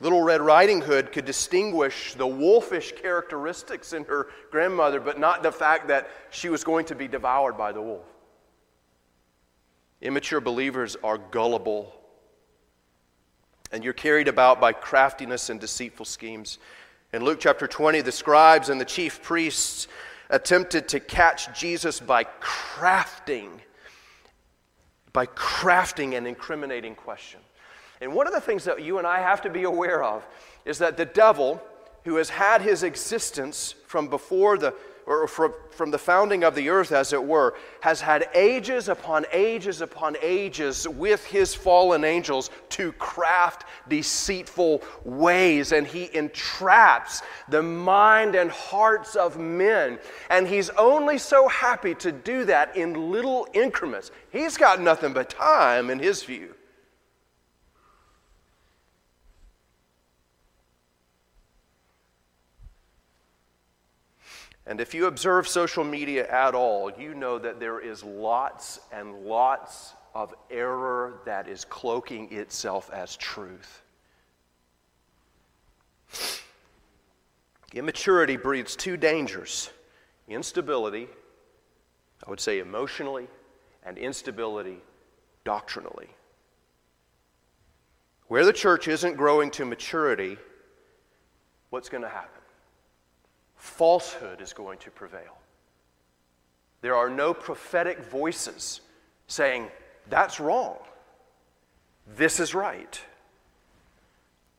Little 0.00 0.22
Red 0.22 0.42
Riding 0.42 0.82
Hood 0.82 1.10
could 1.12 1.24
distinguish 1.24 2.14
the 2.14 2.26
wolfish 2.26 2.92
characteristics 2.92 3.92
in 3.92 4.04
her 4.04 4.28
grandmother, 4.50 5.00
but 5.00 5.18
not 5.18 5.42
the 5.42 5.52
fact 5.52 5.88
that 5.88 6.10
she 6.30 6.48
was 6.48 6.64
going 6.64 6.86
to 6.86 6.94
be 6.94 7.08
devoured 7.08 7.56
by 7.56 7.72
the 7.72 7.80
wolf. 7.80 8.04
Immature 10.02 10.40
believers 10.40 10.96
are 11.02 11.16
gullible 11.16 11.94
and 13.72 13.82
you're 13.82 13.92
carried 13.92 14.28
about 14.28 14.60
by 14.60 14.72
craftiness 14.72 15.50
and 15.50 15.60
deceitful 15.60 16.06
schemes. 16.06 16.58
In 17.12 17.24
Luke 17.24 17.38
chapter 17.40 17.66
20, 17.66 18.00
the 18.02 18.12
scribes 18.12 18.68
and 18.68 18.80
the 18.80 18.84
chief 18.84 19.22
priests 19.22 19.88
attempted 20.30 20.88
to 20.88 21.00
catch 21.00 21.58
Jesus 21.58 22.00
by 22.00 22.24
crafting, 22.40 23.50
by 25.12 25.26
crafting 25.26 26.16
an 26.16 26.26
incriminating 26.26 26.94
question. 26.94 27.40
And 28.00 28.14
one 28.14 28.26
of 28.26 28.32
the 28.32 28.40
things 28.40 28.64
that 28.64 28.82
you 28.82 28.98
and 28.98 29.06
I 29.06 29.20
have 29.20 29.42
to 29.42 29.50
be 29.50 29.64
aware 29.64 30.02
of 30.02 30.26
is 30.64 30.78
that 30.78 30.96
the 30.96 31.04
devil, 31.04 31.62
who 32.04 32.16
has 32.16 32.28
had 32.28 32.60
his 32.60 32.82
existence 32.82 33.74
from 33.86 34.08
before 34.08 34.58
the 34.58 34.74
or 35.06 35.28
from, 35.28 35.54
from 35.70 35.92
the 35.92 35.98
founding 35.98 36.42
of 36.42 36.56
the 36.56 36.68
earth, 36.68 36.90
as 36.90 37.12
it 37.12 37.22
were, 37.22 37.54
has 37.80 38.00
had 38.00 38.28
ages 38.34 38.88
upon 38.88 39.24
ages 39.32 39.80
upon 39.80 40.16
ages 40.20 40.86
with 40.88 41.24
his 41.24 41.54
fallen 41.54 42.02
angels 42.02 42.50
to 42.70 42.90
craft 42.92 43.64
deceitful 43.88 44.82
ways. 45.04 45.70
And 45.70 45.86
he 45.86 46.10
entraps 46.12 47.22
the 47.48 47.62
mind 47.62 48.34
and 48.34 48.50
hearts 48.50 49.14
of 49.14 49.38
men. 49.38 50.00
And 50.28 50.48
he's 50.48 50.70
only 50.70 51.18
so 51.18 51.46
happy 51.46 51.94
to 51.96 52.10
do 52.10 52.44
that 52.46 52.76
in 52.76 53.12
little 53.12 53.46
increments. 53.52 54.10
He's 54.30 54.56
got 54.56 54.80
nothing 54.80 55.12
but 55.12 55.30
time 55.30 55.88
in 55.88 56.00
his 56.00 56.24
view. 56.24 56.55
And 64.66 64.80
if 64.80 64.94
you 64.94 65.06
observe 65.06 65.46
social 65.46 65.84
media 65.84 66.28
at 66.28 66.54
all, 66.54 66.90
you 66.90 67.14
know 67.14 67.38
that 67.38 67.60
there 67.60 67.78
is 67.78 68.02
lots 68.02 68.80
and 68.92 69.24
lots 69.24 69.94
of 70.14 70.34
error 70.50 71.20
that 71.24 71.46
is 71.46 71.64
cloaking 71.64 72.32
itself 72.32 72.90
as 72.92 73.16
truth. 73.16 73.82
Immaturity 77.74 78.36
breeds 78.36 78.74
two 78.74 78.96
dangers 78.96 79.70
instability, 80.28 81.08
I 82.26 82.30
would 82.30 82.40
say 82.40 82.58
emotionally, 82.58 83.28
and 83.84 83.96
instability 83.96 84.78
doctrinally. 85.44 86.08
Where 88.26 88.44
the 88.44 88.52
church 88.52 88.88
isn't 88.88 89.16
growing 89.16 89.52
to 89.52 89.64
maturity, 89.64 90.36
what's 91.70 91.88
going 91.88 92.02
to 92.02 92.08
happen? 92.08 92.40
Falsehood 93.66 94.40
is 94.40 94.52
going 94.52 94.78
to 94.78 94.90
prevail. 94.90 95.36
There 96.80 96.94
are 96.94 97.10
no 97.10 97.34
prophetic 97.34 97.98
voices 97.98 98.80
saying, 99.26 99.68
that's 100.08 100.38
wrong, 100.38 100.76
this 102.16 102.38
is 102.38 102.54
right. 102.54 103.00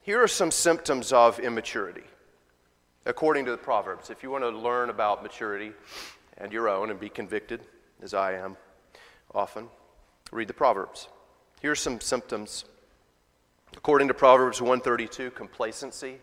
Here 0.02 0.22
are 0.22 0.28
some 0.28 0.52
symptoms 0.52 1.14
of 1.14 1.40
immaturity, 1.40 2.04
according 3.06 3.46
to 3.46 3.52
the 3.52 3.58
Proverbs. 3.58 4.10
If 4.10 4.24
you 4.24 4.30
want 4.30 4.44
to 4.44 4.50
learn 4.50 4.90
about 4.90 5.24
maturity 5.24 5.72
and 6.38 6.52
your 6.52 6.70
own 6.70 6.92
and 6.92 7.00
be 7.00 7.10
convicted, 7.10 7.62
as 8.02 8.14
I 8.14 8.34
am 8.34 8.58
often, 9.34 9.70
read 10.32 10.48
the 10.50 10.54
Proverbs. 10.54 11.08
Here 11.62 11.72
are 11.72 11.76
some 11.76 12.02
symptoms. 12.02 12.66
According 13.76 14.10
to 14.10 14.14
Proverbs 14.14 14.62
132, 14.62 15.32
complacency. 15.32 16.18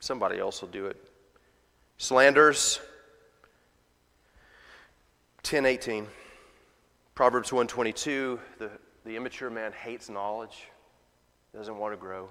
Somebody 0.00 0.38
else 0.38 0.60
will 0.60 0.68
do 0.68 0.86
it 0.86 1.13
slanders 1.98 2.80
1018 5.38 6.06
proverbs 7.14 7.52
122 7.52 8.38
the, 8.58 8.70
the 9.04 9.16
immature 9.16 9.50
man 9.50 9.72
hates 9.72 10.08
knowledge 10.08 10.68
doesn't 11.54 11.78
want 11.78 11.92
to 11.92 11.96
grow. 11.96 12.28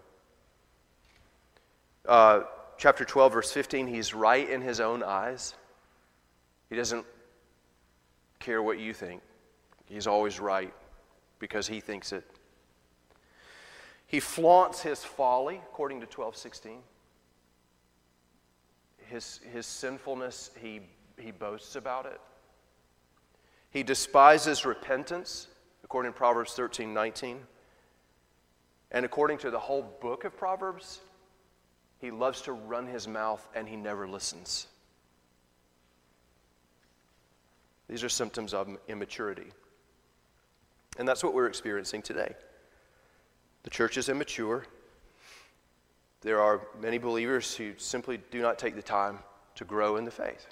Uh, 2.08 2.42
chapter 2.78 3.06
12 3.06 3.34
verse 3.34 3.52
15 3.52 3.88
he's 3.88 4.14
right 4.14 4.50
in 4.50 4.62
his 4.62 4.80
own 4.80 5.02
eyes. 5.02 5.56
He 6.70 6.76
doesn't 6.76 7.06
care 8.40 8.62
what 8.62 8.80
you 8.80 8.94
think. 8.94 9.22
He's 9.86 10.08
always 10.08 10.40
right 10.40 10.74
because 11.40 11.68
he 11.68 11.80
thinks 11.80 12.12
it. 12.12 12.26
He 14.08 14.20
flaunts 14.20 14.82
his 14.82 15.04
folly 15.04 15.62
according 15.72 16.02
to 16.02 16.06
1216 16.06 16.80
his, 19.14 19.40
his 19.54 19.68
sinfulness, 19.68 20.50
he, 20.60 20.82
he 21.20 21.30
boasts 21.30 21.76
about 21.76 22.08
it. 22.08 22.20
He 23.70 23.84
despises 23.84 24.66
repentance, 24.66 25.48
according 25.84 26.14
to 26.14 26.18
Proverbs 26.18 26.54
13 26.54 26.94
19. 26.94 27.40
And 28.90 29.06
according 29.06 29.38
to 29.40 29.52
the 29.52 29.60
whole 29.60 29.84
book 30.02 30.24
of 30.24 30.36
Proverbs, 30.36 31.00
he 32.00 32.10
loves 32.10 32.42
to 32.42 32.54
run 32.54 32.88
his 32.88 33.08
mouth 33.08 33.48
and 33.56 33.68
he 33.68 33.76
never 33.76 34.08
listens. 34.08 34.66
These 37.88 38.04
are 38.04 38.10
symptoms 38.10 38.54
of 38.56 38.68
immaturity. 38.88 39.52
And 40.98 41.08
that's 41.08 41.24
what 41.24 41.36
we're 41.36 41.48
experiencing 41.48 42.02
today. 42.02 42.34
The 43.62 43.70
church 43.70 43.98
is 43.98 44.10
immature. 44.10 44.66
There 46.24 46.40
are 46.40 46.62
many 46.82 46.98
believers 46.98 47.54
who 47.54 47.74
simply 47.78 48.18
do 48.32 48.42
not 48.42 48.58
take 48.58 48.76
the 48.76 48.82
time 48.82 49.20
to 49.56 49.66
grow 49.66 49.98
in 49.98 50.06
the 50.06 50.12
faith. 50.12 50.48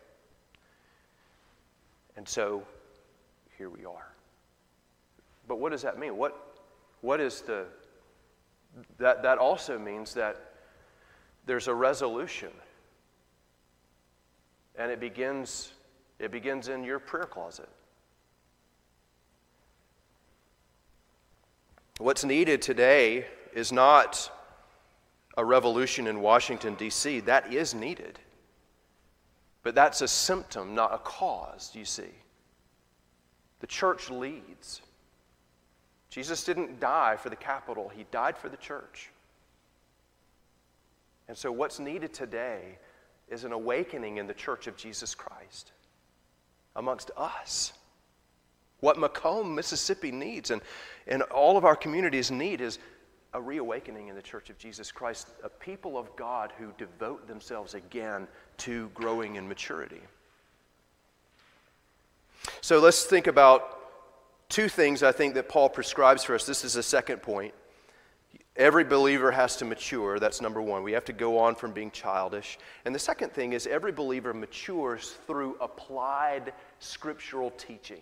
And 2.18 2.28
so 2.28 2.64
here 3.58 3.70
we 3.70 3.86
are. 3.86 4.12
But 5.48 5.60
what 5.60 5.72
does 5.72 5.82
that 5.84 5.98
mean? 5.98 6.18
What, 6.18 6.60
what 7.00 7.20
is 7.20 7.42
the. 7.42 7.66
That, 9.00 9.24
that 9.24 9.38
also 9.38 9.80
means 9.80 10.14
that 10.14 10.54
there's 11.46 11.68
a 11.68 11.74
resolution. 11.74 12.52
And 14.78 14.92
it 14.92 15.00
begins, 15.00 15.72
it 16.20 16.32
begins 16.32 16.68
in 16.68 16.84
your 16.84 17.00
prayer 17.00 17.26
closet. 17.26 17.68
What's 21.98 22.24
needed 22.24 22.62
today 22.62 23.26
is 23.54 23.72
not 23.72 24.32
a 25.42 25.46
revolution 25.46 26.06
in 26.06 26.22
Washington, 26.22 26.76
D.C., 26.76 27.22
that 27.22 27.52
is 27.52 27.74
needed. 27.74 28.20
But 29.64 29.74
that's 29.74 30.02
a 30.02 30.08
symptom, 30.08 30.76
not 30.76 30.94
a 30.94 31.00
cause, 31.00 31.72
you 31.74 31.84
see. 31.84 32.14
The 33.60 33.66
church 33.66 34.12
leads. 34.12 34.84
Jesus 36.12 36.44
didn't 36.44 36.80
die 36.80 37.18
for 37.18 37.32
the 37.32 37.36
capital, 37.36 37.90
he 37.90 38.06
died 38.12 38.38
for 38.38 38.50
the 38.50 38.58
church. 38.58 39.10
And 41.28 41.36
so, 41.36 41.52
what's 41.52 41.80
needed 41.80 42.14
today 42.14 42.78
is 43.28 43.44
an 43.44 43.52
awakening 43.52 44.18
in 44.18 44.28
the 44.28 44.36
church 44.36 44.68
of 44.68 44.78
Jesus 44.78 45.16
Christ 45.16 45.72
amongst 46.76 47.10
us. 47.18 47.74
What 48.80 48.98
McComb, 48.98 49.56
Mississippi 49.56 50.12
needs 50.12 50.52
and, 50.52 50.62
and 51.08 51.24
all 51.24 51.58
of 51.58 51.66
our 51.66 51.76
communities 51.76 52.30
need 52.30 52.62
is 52.62 52.78
a 53.34 53.42
reawakening 53.42 54.10
in 54.10 54.16
the 54.16 54.22
church 54.22 54.50
of 54.50 54.58
Jesus 54.58 54.92
Christ, 54.92 55.30
a 55.44 55.50
people 55.50 55.98
of 55.98 56.14
God 56.16 56.52
who 56.58 56.74
devote 56.78 57.28
themselves 57.28 57.74
again 57.74 58.28
to 58.58 58.90
growing 58.94 59.36
in 59.36 59.48
maturity. 59.48 60.02
So 62.62 62.80
let's 62.80 63.06
think 63.06 63.28
about 63.28 63.78
two 64.50 64.68
things 64.68 65.02
I 65.02 65.12
think 65.12 65.34
that 65.36 65.48
Paul 65.48 65.70
prescribes 65.70 66.24
for 66.24 66.36
us. 66.36 66.46
This 66.46 66.66
is 66.66 66.74
the 66.74 66.84
second 66.84 67.22
point. 67.22 67.54
Every 68.58 68.84
believer 68.84 69.32
has 69.32 69.56
to 69.58 69.66
mature. 69.66 70.20
That's 70.20 70.42
number 70.42 70.62
one. 70.62 70.84
We 70.84 70.92
have 70.92 71.06
to 71.06 71.14
go 71.14 71.40
on 71.40 71.56
from 71.56 71.72
being 71.72 71.90
childish. 71.90 72.60
And 72.84 72.94
the 72.94 73.00
second 73.00 73.32
thing 73.32 73.54
is 73.54 73.66
every 73.66 73.94
believer 73.94 74.34
matures 74.34 75.16
through 75.26 75.56
applied 75.62 76.52
scriptural 76.80 77.52
teaching. 77.52 78.02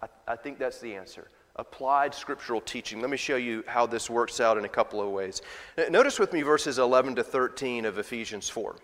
I, 0.00 0.06
I 0.28 0.36
think 0.36 0.58
that's 0.58 0.78
the 0.78 0.94
answer. 0.94 1.28
Applied 1.60 2.14
scriptural 2.14 2.62
teaching. 2.62 3.02
Let 3.02 3.10
me 3.10 3.18
show 3.18 3.36
you 3.36 3.62
how 3.66 3.84
this 3.84 4.08
works 4.08 4.40
out 4.40 4.56
in 4.56 4.64
a 4.64 4.68
couple 4.68 5.02
of 5.02 5.10
ways. 5.10 5.42
Notice 5.90 6.18
with 6.18 6.32
me 6.32 6.40
verses 6.40 6.78
11 6.78 7.16
to 7.16 7.22
13 7.22 7.84
of 7.84 7.98
Ephesians 7.98 8.48
4. 8.48 8.76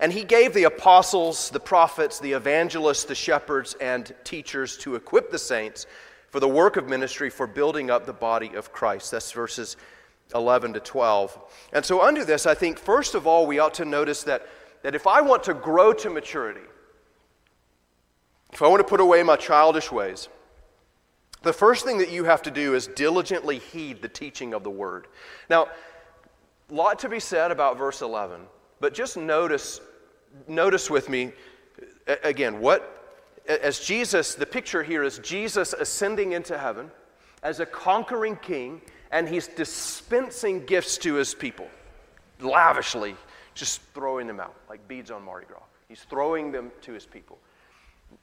And 0.00 0.12
he 0.12 0.22
gave 0.22 0.52
the 0.52 0.64
apostles, 0.64 1.48
the 1.48 1.60
prophets, 1.60 2.20
the 2.20 2.32
evangelists, 2.32 3.04
the 3.04 3.14
shepherds, 3.14 3.72
and 3.80 4.14
teachers 4.22 4.76
to 4.78 4.96
equip 4.96 5.30
the 5.30 5.38
saints 5.38 5.86
for 6.28 6.40
the 6.40 6.48
work 6.48 6.76
of 6.76 6.90
ministry 6.90 7.30
for 7.30 7.46
building 7.46 7.90
up 7.90 8.04
the 8.04 8.12
body 8.12 8.54
of 8.54 8.70
Christ. 8.70 9.12
That's 9.12 9.32
verses 9.32 9.78
11 10.34 10.74
to 10.74 10.80
12. 10.80 11.38
And 11.72 11.82
so, 11.82 12.02
under 12.02 12.22
this, 12.22 12.44
I 12.44 12.52
think 12.52 12.78
first 12.78 13.14
of 13.14 13.26
all, 13.26 13.46
we 13.46 13.60
ought 13.60 13.74
to 13.74 13.86
notice 13.86 14.24
that, 14.24 14.46
that 14.82 14.94
if 14.94 15.06
I 15.06 15.22
want 15.22 15.44
to 15.44 15.54
grow 15.54 15.94
to 15.94 16.10
maturity, 16.10 16.68
if 18.52 18.62
I 18.62 18.68
want 18.68 18.80
to 18.80 18.88
put 18.88 19.00
away 19.00 19.22
my 19.22 19.36
childish 19.36 19.90
ways, 19.90 20.28
the 21.42 21.52
first 21.52 21.84
thing 21.84 21.98
that 21.98 22.10
you 22.10 22.24
have 22.24 22.42
to 22.42 22.50
do 22.50 22.74
is 22.74 22.86
diligently 22.86 23.58
heed 23.58 24.02
the 24.02 24.08
teaching 24.08 24.54
of 24.54 24.62
the 24.62 24.70
word. 24.70 25.06
Now, 25.50 25.68
a 26.70 26.74
lot 26.74 26.98
to 27.00 27.08
be 27.08 27.18
said 27.18 27.50
about 27.50 27.76
verse 27.76 28.00
11, 28.02 28.40
but 28.80 28.94
just 28.94 29.16
notice, 29.16 29.80
notice 30.46 30.88
with 30.88 31.08
me 31.08 31.32
again 32.22 32.60
what 32.60 32.98
as 33.46 33.80
Jesus, 33.80 34.34
the 34.34 34.46
picture 34.46 34.82
here 34.82 35.02
is 35.02 35.18
Jesus 35.18 35.72
ascending 35.72 36.32
into 36.32 36.56
heaven 36.56 36.90
as 37.42 37.58
a 37.58 37.66
conquering 37.66 38.36
king, 38.36 38.80
and 39.10 39.28
he's 39.28 39.48
dispensing 39.48 40.64
gifts 40.64 40.96
to 40.98 41.14
his 41.14 41.34
people 41.34 41.68
lavishly, 42.40 43.16
just 43.54 43.80
throwing 43.94 44.26
them 44.26 44.38
out 44.40 44.54
like 44.68 44.86
beads 44.86 45.10
on 45.10 45.24
Mardi 45.24 45.46
Gras. 45.46 45.62
He's 45.88 46.02
throwing 46.04 46.52
them 46.52 46.70
to 46.82 46.92
his 46.92 47.04
people. 47.04 47.38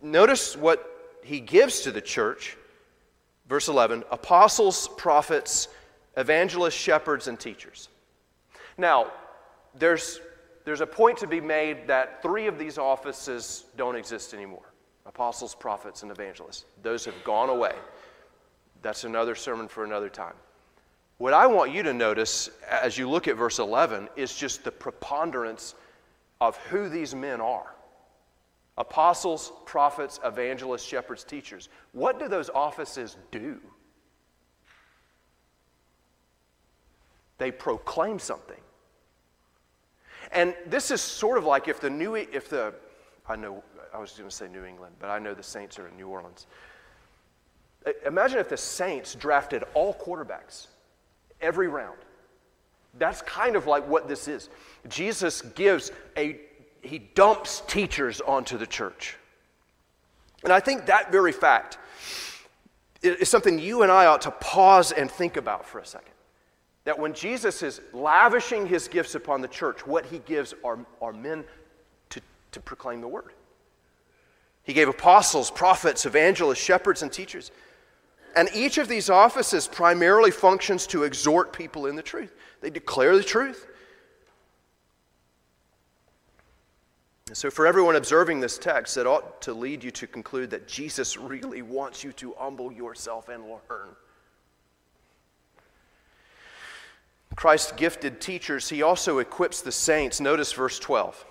Notice 0.02 0.56
what 0.56 1.17
he 1.23 1.39
gives 1.39 1.82
to 1.82 1.91
the 1.91 2.02
church. 2.02 2.58
Verse 3.47 3.67
11 3.67 4.04
apostles, 4.12 4.88
prophets, 4.97 5.67
evangelists, 6.17 6.73
shepherds, 6.73 7.28
and 7.28 7.39
teachers. 7.39 7.89
Now, 8.78 9.12
there's, 9.75 10.21
there's 10.65 10.82
a 10.82 10.88
point 10.88 11.17
to 11.19 11.28
be 11.28 11.41
made 11.41 11.88
that 11.88 12.21
three 12.21 12.47
of 12.47 12.60
these 12.60 12.78
offices 12.78 13.65
don't 13.75 13.95
exist 13.95 14.34
anymore 14.34 14.63
apostles, 15.06 15.56
prophets, 15.56 16.04
and 16.04 16.12
evangelists. 16.12 16.65
Those 16.84 17.04
have 17.06 17.23
gone 17.23 17.49
away. 17.49 17.73
That's 18.84 19.06
another 19.06 19.34
sermon 19.34 19.67
for 19.67 19.84
another 19.84 20.08
time. 20.08 20.36
What 21.17 21.34
I 21.34 21.47
want 21.47 21.73
you 21.73 21.82
to 21.84 21.93
notice 21.93 22.49
as 22.69 22.97
you 22.97 23.10
look 23.10 23.28
at 23.28 23.36
verse 23.36 23.58
11 23.58 24.08
is 24.15 24.36
just 24.36 24.63
the 24.63 24.71
preponderance 24.71 25.73
of 26.39 26.56
who 26.67 26.88
these 26.89 27.15
men 27.15 27.41
are 27.41 27.73
apostles, 28.79 29.51
prophets, 29.65 30.19
evangelists, 30.23 30.85
shepherds, 30.85 31.23
teachers. 31.23 31.67
What 31.91 32.17
do 32.17 32.27
those 32.27 32.49
offices 32.49 33.17
do? 33.29 33.59
They 37.37 37.51
proclaim 37.51 38.17
something. 38.19 38.59
And 40.31 40.55
this 40.65 40.91
is 40.91 41.01
sort 41.01 41.37
of 41.37 41.43
like 41.43 41.67
if 41.67 41.79
the 41.79 41.89
new, 41.89 42.15
if 42.15 42.49
the, 42.49 42.73
I 43.27 43.35
know, 43.35 43.63
I 43.93 43.99
was 43.99 44.11
going 44.11 44.29
to 44.29 44.35
say 44.35 44.47
New 44.47 44.63
England, 44.63 44.95
but 44.99 45.09
I 45.09 45.19
know 45.19 45.33
the 45.33 45.43
Saints 45.43 45.77
are 45.77 45.87
in 45.87 45.95
New 45.97 46.07
Orleans. 46.07 46.47
Imagine 48.05 48.39
if 48.39 48.49
the 48.49 48.57
Saints 48.57 49.15
drafted 49.15 49.63
all 49.73 49.93
quarterbacks 49.93 50.67
every 51.41 51.67
round. 51.67 51.97
That's 52.97 53.21
kind 53.23 53.55
of 53.55 53.67
like 53.67 53.87
what 53.87 54.07
this 54.07 54.27
is. 54.27 54.49
Jesus 54.87 55.41
gives 55.41 55.91
a 56.17 56.39
he 56.81 56.99
dumps 56.99 57.61
teachers 57.67 58.21
onto 58.21 58.57
the 58.57 58.67
church. 58.67 59.15
And 60.43 60.53
I 60.53 60.59
think 60.59 60.85
that 60.85 61.11
very 61.11 61.31
fact 61.31 61.77
is 63.01 63.29
something 63.29 63.59
you 63.59 63.83
and 63.83 63.91
I 63.91 64.07
ought 64.07 64.21
to 64.23 64.31
pause 64.31 64.91
and 64.91 65.09
think 65.09 65.37
about 65.37 65.65
for 65.65 65.79
a 65.79 65.85
second. 65.85 66.11
That 66.85 66.97
when 66.97 67.13
Jesus 67.13 67.61
is 67.61 67.81
lavishing 67.93 68.65
his 68.67 68.87
gifts 68.87 69.15
upon 69.15 69.41
the 69.41 69.47
church, 69.47 69.85
what 69.85 70.05
he 70.05 70.19
gives 70.19 70.53
are, 70.63 70.79
are 71.01 71.13
men 71.13 71.43
to, 72.09 72.21
to 72.51 72.59
proclaim 72.59 73.01
the 73.01 73.07
word. 73.07 73.33
He 74.63 74.73
gave 74.73 74.87
apostles, 74.87 75.49
prophets, 75.49 76.05
evangelists, 76.05 76.59
shepherds, 76.59 77.01
and 77.01 77.11
teachers. 77.11 77.51
And 78.35 78.49
each 78.53 78.77
of 78.77 78.87
these 78.87 79.09
offices 79.09 79.67
primarily 79.67 80.31
functions 80.31 80.85
to 80.87 81.03
exhort 81.03 81.51
people 81.51 81.87
in 81.87 81.95
the 81.95 82.03
truth. 82.03 82.35
They 82.61 82.69
declare 82.69 83.17
the 83.17 83.23
truth, 83.23 83.67
So, 87.33 87.51
for 87.51 87.67
everyone 87.67 87.95
observing 87.95 88.39
this 88.39 88.57
text, 88.57 88.97
it 88.97 89.05
ought 89.05 89.41
to 89.43 89.53
lead 89.53 89.83
you 89.83 89.91
to 89.91 90.07
conclude 90.07 90.49
that 90.49 90.67
Jesus 90.67 91.15
really 91.15 91.61
wants 91.61 92.03
you 92.03 92.11
to 92.13 92.33
humble 92.37 92.71
yourself 92.71 93.29
and 93.29 93.43
learn. 93.43 93.89
Christ 97.35 97.77
gifted 97.77 98.19
teachers, 98.19 98.67
he 98.67 98.81
also 98.81 99.19
equips 99.19 99.61
the 99.61 99.71
saints. 99.71 100.19
Notice 100.19 100.51
verse 100.51 100.79
12. 100.79 101.25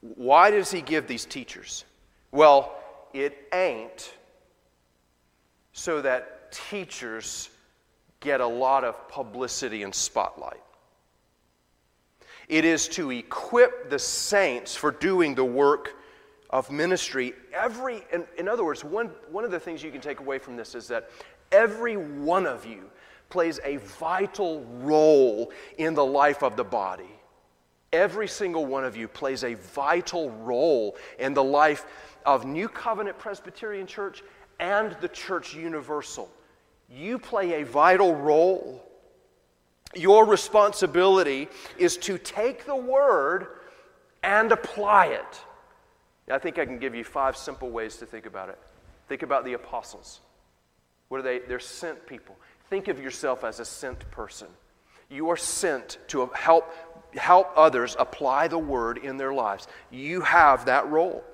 Why 0.00 0.50
does 0.50 0.70
he 0.70 0.82
give 0.82 1.06
these 1.06 1.24
teachers? 1.24 1.84
Well, 2.30 2.76
it 3.14 3.48
ain't 3.52 4.12
so 5.72 6.02
that 6.02 6.52
teachers 6.52 7.48
get 8.20 8.40
a 8.40 8.46
lot 8.46 8.84
of 8.84 9.08
publicity 9.08 9.82
and 9.82 9.94
spotlight. 9.94 10.60
It 12.48 12.64
is 12.64 12.88
to 12.88 13.10
equip 13.10 13.90
the 13.90 13.98
saints 13.98 14.74
for 14.74 14.90
doing 14.90 15.34
the 15.34 15.44
work 15.44 15.94
of 16.50 16.70
ministry. 16.70 17.34
Every, 17.52 18.04
in, 18.12 18.24
in 18.38 18.48
other 18.48 18.64
words, 18.64 18.82
one, 18.82 19.10
one 19.30 19.44
of 19.44 19.50
the 19.50 19.60
things 19.60 19.82
you 19.82 19.90
can 19.90 20.00
take 20.00 20.20
away 20.20 20.38
from 20.38 20.56
this 20.56 20.74
is 20.74 20.88
that 20.88 21.10
every 21.52 21.96
one 21.96 22.46
of 22.46 22.64
you 22.64 22.90
plays 23.28 23.60
a 23.64 23.76
vital 23.76 24.64
role 24.80 25.52
in 25.76 25.94
the 25.94 26.04
life 26.04 26.42
of 26.42 26.56
the 26.56 26.64
body. 26.64 27.10
Every 27.92 28.28
single 28.28 28.64
one 28.64 28.84
of 28.84 28.96
you 28.96 29.08
plays 29.08 29.44
a 29.44 29.54
vital 29.54 30.30
role 30.30 30.96
in 31.18 31.34
the 31.34 31.44
life 31.44 31.86
of 32.24 32.46
New 32.46 32.68
Covenant 32.68 33.18
Presbyterian 33.18 33.86
Church 33.86 34.22
and 34.60 34.96
the 35.00 35.08
Church 35.08 35.54
Universal. 35.54 36.30
You 36.90 37.18
play 37.18 37.60
a 37.60 37.64
vital 37.64 38.14
role 38.14 38.87
your 39.94 40.24
responsibility 40.24 41.48
is 41.78 41.96
to 41.98 42.18
take 42.18 42.66
the 42.66 42.76
word 42.76 43.46
and 44.22 44.52
apply 44.52 45.06
it. 45.06 45.40
I 46.30 46.38
think 46.38 46.58
I 46.58 46.66
can 46.66 46.78
give 46.78 46.94
you 46.94 47.04
five 47.04 47.36
simple 47.36 47.70
ways 47.70 47.96
to 47.96 48.06
think 48.06 48.26
about 48.26 48.50
it. 48.50 48.58
Think 49.08 49.22
about 49.22 49.44
the 49.44 49.54
apostles. 49.54 50.20
What 51.08 51.18
are 51.18 51.22
they? 51.22 51.38
They're 51.38 51.58
sent 51.58 52.06
people. 52.06 52.36
Think 52.68 52.88
of 52.88 53.00
yourself 53.00 53.44
as 53.44 53.60
a 53.60 53.64
sent 53.64 54.10
person. 54.10 54.48
You 55.08 55.30
are 55.30 55.38
sent 55.38 55.96
to 56.08 56.26
help, 56.34 56.70
help 57.14 57.50
others 57.56 57.96
apply 57.98 58.48
the 58.48 58.58
word 58.58 58.98
in 58.98 59.16
their 59.16 59.32
lives. 59.32 59.66
You 59.90 60.20
have 60.20 60.66
that 60.66 60.86
role. 60.90 61.24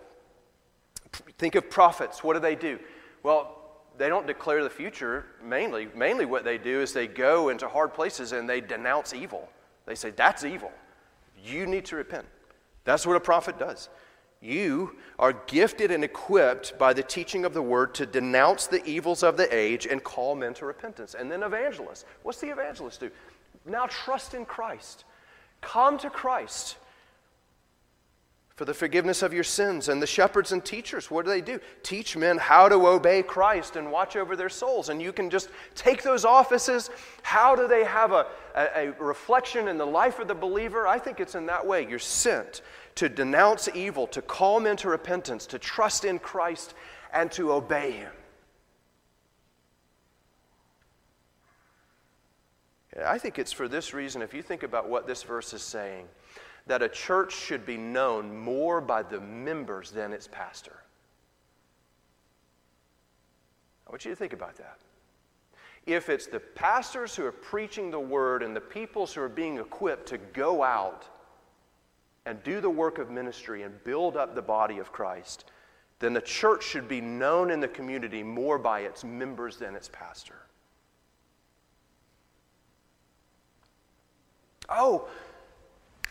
Think 1.38 1.57
of 1.57 1.69
prophets. 1.71 2.23
What 2.23 2.35
do 2.35 2.40
they 2.40 2.55
do? 2.55 2.79
Well, 3.25 3.63
they 3.96 4.09
don't 4.09 4.26
declare 4.26 4.62
the 4.62 4.70
future 4.70 5.26
mainly. 5.42 5.88
Mainly, 5.94 6.24
what 6.24 6.44
they 6.44 6.59
do 6.59 6.80
is 6.80 6.92
they 6.92 7.07
go 7.07 7.48
into 7.48 7.68
hard 7.68 7.94
places 7.94 8.33
and 8.33 8.48
they 8.48 8.61
denounce 8.61 9.14
evil. 9.14 9.48
They 9.87 9.94
say, 9.94 10.11
That's 10.11 10.44
evil. 10.44 10.72
You 11.44 11.66
need 11.66 11.85
to 11.87 11.96
repent. 11.96 12.26
That's 12.85 13.07
what 13.07 13.16
a 13.16 13.20
prophet 13.20 13.59
does. 13.59 13.88
You 14.40 14.96
are 15.18 15.33
gifted 15.33 15.90
and 15.90 16.04
equipped 16.04 16.78
by 16.78 16.92
the 16.92 17.02
teaching 17.02 17.44
of 17.46 17.54
the 17.54 17.62
word 17.62 17.94
to 17.94 18.04
denounce 18.04 18.66
the 18.66 18.85
evils 18.85 19.22
of 19.22 19.38
the 19.38 19.54
age 19.54 19.87
and 19.87 20.04
call 20.04 20.35
men 20.35 20.52
to 20.54 20.66
repentance. 20.66 21.14
And 21.14 21.33
then 21.33 21.42
evangelists. 21.42 22.04
What's 22.22 22.40
the 22.40 22.50
evangelist 22.50 23.00
do? 23.00 23.11
Now 23.64 23.87
trust 23.87 24.35
in 24.35 24.44
Christ. 24.44 25.04
Come 25.62 25.96
to 25.98 26.11
Christ. 26.11 26.76
For 28.55 28.64
the 28.64 28.75
forgiveness 28.75 29.23
of 29.23 29.33
your 29.33 29.45
sins. 29.45 29.88
And 29.88 30.01
the 30.01 30.07
shepherds 30.07 30.53
and 30.53 30.64
teachers, 30.64 31.11
what 31.11 31.25
do 31.25 31.31
they 31.31 31.40
do? 31.40 31.59
Teach 31.83 32.17
men 32.17 32.38
how 32.38 32.69
to 32.69 32.87
obey 32.87 33.23
Christ 33.23 33.77
and 33.77 33.90
watch 33.90 34.14
over 34.14 34.37
their 34.37 34.49
souls. 34.49 34.88
And 34.88 35.03
you 35.03 35.12
can 35.12 35.29
just 35.29 35.49
take 35.75 36.03
those 36.03 36.25
offices. 36.25 36.90
How 37.23 37.57
do 37.57 37.67
they 37.67 37.85
have 37.85 38.12
a, 38.12 38.27
a, 38.55 38.88
a, 38.88 38.93
reflection 38.93 39.67
in 39.67 39.77
the 39.77 39.87
life 39.87 40.21
of 40.21 40.29
the 40.29 40.35
believer? 40.35 40.87
I 40.87 40.99
think 40.99 41.19
it's 41.19 41.35
in 41.35 41.47
that 41.47 41.67
way. 41.67 41.87
You're 41.88 41.99
sent 41.99 42.62
to 42.95 43.09
denounce 43.09 43.69
evil, 43.75 44.07
to 44.09 44.23
call 44.23 44.61
men 44.61 44.77
to 44.79 44.88
repentance, 44.88 45.47
to 45.47 45.59
trust 45.59 46.05
in 46.05 46.21
Christ, 46.21 46.75
and 47.12 47.31
to 47.33 47.53
obey 47.53 47.90
Him. 47.90 48.12
I 53.05 53.19
think 53.19 53.40
it's 53.40 53.51
for 53.51 53.67
this 53.67 53.93
reason, 53.93 54.23
if 54.23 54.33
you 54.33 54.43
think 54.43 54.62
about 54.62 54.88
what 54.88 55.09
this 55.09 55.25
verse 55.25 55.53
is 55.53 55.62
saying 55.62 56.07
that 56.66 56.83
a 56.83 56.88
church 56.88 57.35
should 57.35 57.66
be 57.66 57.77
known 57.77 58.37
more 58.37 58.81
by 58.81 59.03
the 59.03 59.20
members 59.20 59.90
than 59.90 60.12
its 60.12 60.29
pastor. 60.29 60.77
I 63.87 63.90
want 63.90 64.05
you 64.05 64.11
to 64.11 64.16
think 64.16 64.33
about 64.33 64.57
that. 64.57 64.79
If 65.87 66.09
it's 66.09 66.27
the 66.27 66.40
pastors 66.40 67.14
who 67.14 67.27
are 67.27 67.33
preaching 67.33 67.90
the 67.90 68.00
word 68.00 68.42
and 68.42 68.57
the 68.57 68.61
peoples 68.61 69.12
who 69.12 69.20
are 69.20 69.29
being 69.29 69.59
equipped 69.59 70.07
to 70.09 70.18
go 70.18 70.62
out 70.62 71.05
and 72.24 72.42
do 72.42 72.62
the 72.62 72.70
work 72.70 72.98
of 72.98 73.11
ministry 73.11 73.62
and 73.62 73.85
build 73.85 74.16
up 74.16 74.35
the 74.35 74.42
body 74.42 74.79
of 74.79 74.90
Christ, 74.92 75.44
then 75.98 76.14
the 76.14 76.22
church 76.22 76.64
should 76.64 76.88
be 76.88 77.03
known 77.03 77.50
in 77.50 77.61
the 77.61 77.68
community 77.68 78.22
more 78.22 78.59
by 78.59 78.81
its 78.81 79.05
members 79.05 79.59
than 79.59 79.74
its 79.74 79.90
pastor. 79.92 80.37
Oh, 84.70 85.09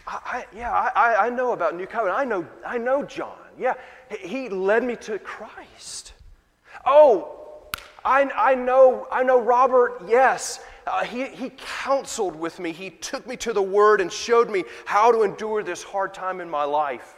I, 0.06 0.46
yeah, 0.54 0.72
I, 0.72 1.28
I 1.28 1.30
know 1.30 1.54
about 1.54 1.76
New 1.76 1.88
Covenant. 1.88 2.20
I 2.20 2.26
know, 2.26 2.46
I 2.66 2.78
know 2.78 3.04
John. 3.04 3.38
Yeah, 3.58 3.76
he 4.20 4.50
led 4.50 4.84
me 4.84 4.96
to 4.98 5.18
Christ. 5.20 6.14
Oh, 6.86 7.70
I, 8.04 8.24
I, 8.36 8.56
know, 8.56 9.08
I 9.12 9.24
know 9.24 9.40
Robert, 9.40 10.02
yes. 10.08 10.60
Uh, 10.86 11.06
he, 11.06 11.28
he 11.28 11.52
counseled 11.58 12.36
with 12.36 12.60
me. 12.60 12.74
He 12.74 12.90
took 12.90 13.26
me 13.26 13.38
to 13.38 13.54
the 13.54 13.62
Word 13.62 14.02
and 14.02 14.12
showed 14.12 14.50
me 14.50 14.66
how 14.86 15.12
to 15.12 15.24
endure 15.24 15.64
this 15.64 15.84
hard 15.84 16.14
time 16.14 16.42
in 16.42 16.50
my 16.50 16.66
life. 16.66 17.16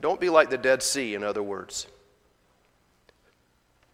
Don't 0.00 0.20
be 0.20 0.28
like 0.28 0.50
the 0.50 0.58
Dead 0.58 0.82
Sea, 0.82 1.14
in 1.14 1.24
other 1.24 1.42
words. 1.42 1.86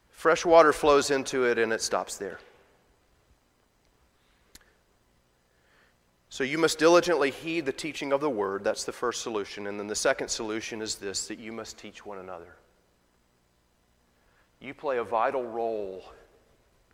Fresh 0.08 0.44
water 0.44 0.72
flows 0.72 1.12
into 1.12 1.44
it 1.44 1.56
and 1.56 1.72
it 1.72 1.80
stops 1.80 2.16
there. 2.16 2.40
So 6.40 6.44
you 6.44 6.56
must 6.56 6.78
diligently 6.78 7.30
heed 7.30 7.66
the 7.66 7.72
teaching 7.72 8.14
of 8.14 8.22
the 8.22 8.30
word. 8.30 8.64
That's 8.64 8.84
the 8.84 8.94
first 8.94 9.20
solution. 9.20 9.66
And 9.66 9.78
then 9.78 9.88
the 9.88 9.94
second 9.94 10.28
solution 10.28 10.80
is 10.80 10.94
this 10.94 11.28
that 11.28 11.38
you 11.38 11.52
must 11.52 11.76
teach 11.76 12.06
one 12.06 12.16
another. 12.16 12.56
You 14.58 14.72
play 14.72 14.96
a 14.96 15.04
vital 15.04 15.44
role 15.44 16.02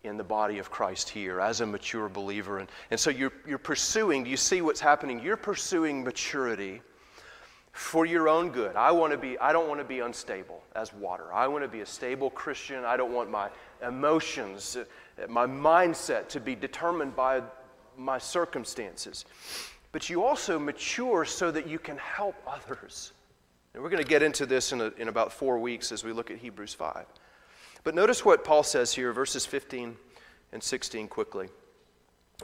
in 0.03 0.17
the 0.17 0.25
body 0.25 0.59
of 0.59 0.69
Christ 0.73 1.09
here 1.09 1.41
as 1.41 1.61
a 1.61 1.67
mature 1.67 2.09
believer. 2.09 2.59
And, 2.59 2.69
and 2.91 2.99
so 2.99 3.09
you're, 3.09 3.33
you're 3.47 3.59
pursuing, 3.59 4.25
do 4.25 4.31
you 4.31 4.37
see 4.37 4.63
what's 4.63 4.81
happening? 4.81 5.21
You're 5.21 5.37
pursuing 5.37 6.03
maturity 6.03 6.83
for 7.71 8.05
your 8.05 8.29
own 8.29 8.51
good. 8.51 8.75
I 8.75 8.91
want 8.91 9.13
to 9.13 9.17
be, 9.17 9.39
I 9.39 9.53
don't 9.53 9.69
want 9.69 9.79
to 9.79 9.87
be 9.87 10.01
unstable 10.01 10.61
as 10.75 10.93
water. 10.93 11.33
I 11.33 11.47
want 11.47 11.63
to 11.63 11.69
be 11.69 11.83
a 11.83 11.87
stable 11.87 12.31
Christian. 12.31 12.85
I 12.85 12.97
don't 12.97 13.13
want 13.13 13.31
my 13.31 13.51
emotions, 13.87 14.77
uh, 14.77 15.27
my 15.29 15.47
mindset 15.47 16.27
to 16.31 16.41
be 16.41 16.57
determined 16.57 17.15
by 17.15 17.43
my 17.97 18.19
circumstances. 18.19 19.25
But 19.93 20.11
you 20.11 20.25
also 20.25 20.59
mature 20.59 21.25
so 21.25 21.51
that 21.51 21.67
you 21.67 21.79
can 21.79 21.97
help 21.99 22.35
others. 22.47 23.13
And 23.75 23.83
we're 23.83 23.91
going 23.91 24.03
to 24.03 24.09
get 24.09 24.23
into 24.23 24.47
this 24.47 24.73
in, 24.73 24.81
a, 24.81 24.93
in 24.99 25.09
about 25.09 25.33
four 25.33 25.59
weeks 25.59 25.93
as 25.93 26.05
we 26.05 26.13
look 26.13 26.31
at 26.31 26.39
Hebrews 26.39 26.75
5. 26.75 27.07
But 27.85 27.95
notice 27.95 28.25
what 28.25 28.45
Paul 28.45 28.63
says 28.63 28.93
here, 28.93 29.13
verses 29.13 29.47
15 29.47 29.97
and 30.53 30.63
16, 30.63 31.09
quickly. 31.09 31.49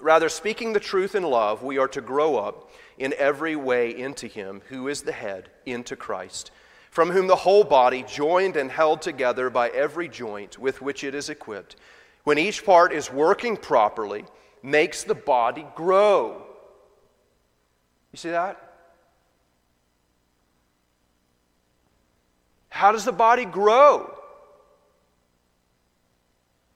Rather, 0.01 0.29
speaking 0.29 0.73
the 0.73 0.81
truth 0.81 1.15
in 1.15 1.23
love, 1.23 1.63
we 1.63 1.79
are 1.79 1.89
to 1.89 2.01
grow 2.01 2.37
up 2.37 2.71
in 2.97 3.15
every 3.19 3.57
way 3.57 3.97
into 3.97 4.27
Him 4.27 4.63
who 4.69 4.89
is 4.89 5.03
the 5.03 5.13
head, 5.13 5.51
into 5.67 5.97
Christ, 5.97 6.51
from 6.91 7.11
whom 7.11 7.27
the 7.27 7.37
whole 7.37 7.65
body, 7.65 8.05
joined 8.09 8.57
and 8.57 8.71
held 8.71 9.03
together 9.03 9.51
by 9.51 9.69
every 9.71 10.09
joint 10.09 10.59
with 10.59 10.81
which 10.81 11.05
it 11.05 11.15
is 11.15 11.29
equipped, 11.29 11.77
when 12.25 12.39
each 12.39 12.65
part 12.65 12.93
is 12.93 13.13
working 13.13 13.57
properly, 13.57 14.25
makes 14.63 15.05
the 15.05 15.15
body 15.15 15.67
grow. 15.75 16.43
You 18.13 18.17
see 18.17 18.31
that? 18.31 18.73
How 22.69 22.93
does 22.93 23.05
the 23.05 23.13
body 23.13 23.45
grow? 23.45 24.13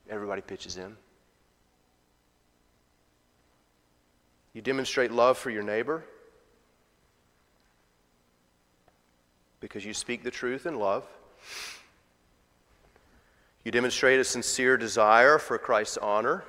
Everybody 0.08 0.42
pitches 0.42 0.76
in. 0.76 0.96
You 4.52 4.62
demonstrate 4.62 5.10
love 5.10 5.36
for 5.36 5.50
your 5.50 5.62
neighbor 5.62 6.04
because 9.60 9.84
you 9.84 9.92
speak 9.92 10.22
the 10.22 10.30
truth 10.30 10.64
in 10.64 10.78
love. 10.78 11.04
You 13.64 13.72
demonstrate 13.72 14.20
a 14.20 14.24
sincere 14.24 14.76
desire 14.76 15.38
for 15.38 15.58
Christ's 15.58 15.98
honor 15.98 16.44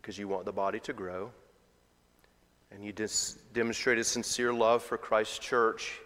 because 0.00 0.18
you 0.18 0.28
want 0.28 0.44
the 0.44 0.52
body 0.52 0.80
to 0.80 0.92
grow. 0.92 1.30
And 2.72 2.84
you 2.84 2.92
dis- 2.92 3.38
demonstrated 3.52 4.06
sincere 4.06 4.52
love 4.52 4.82
for 4.82 4.96
Christ's 4.96 5.38
church, 5.38 6.00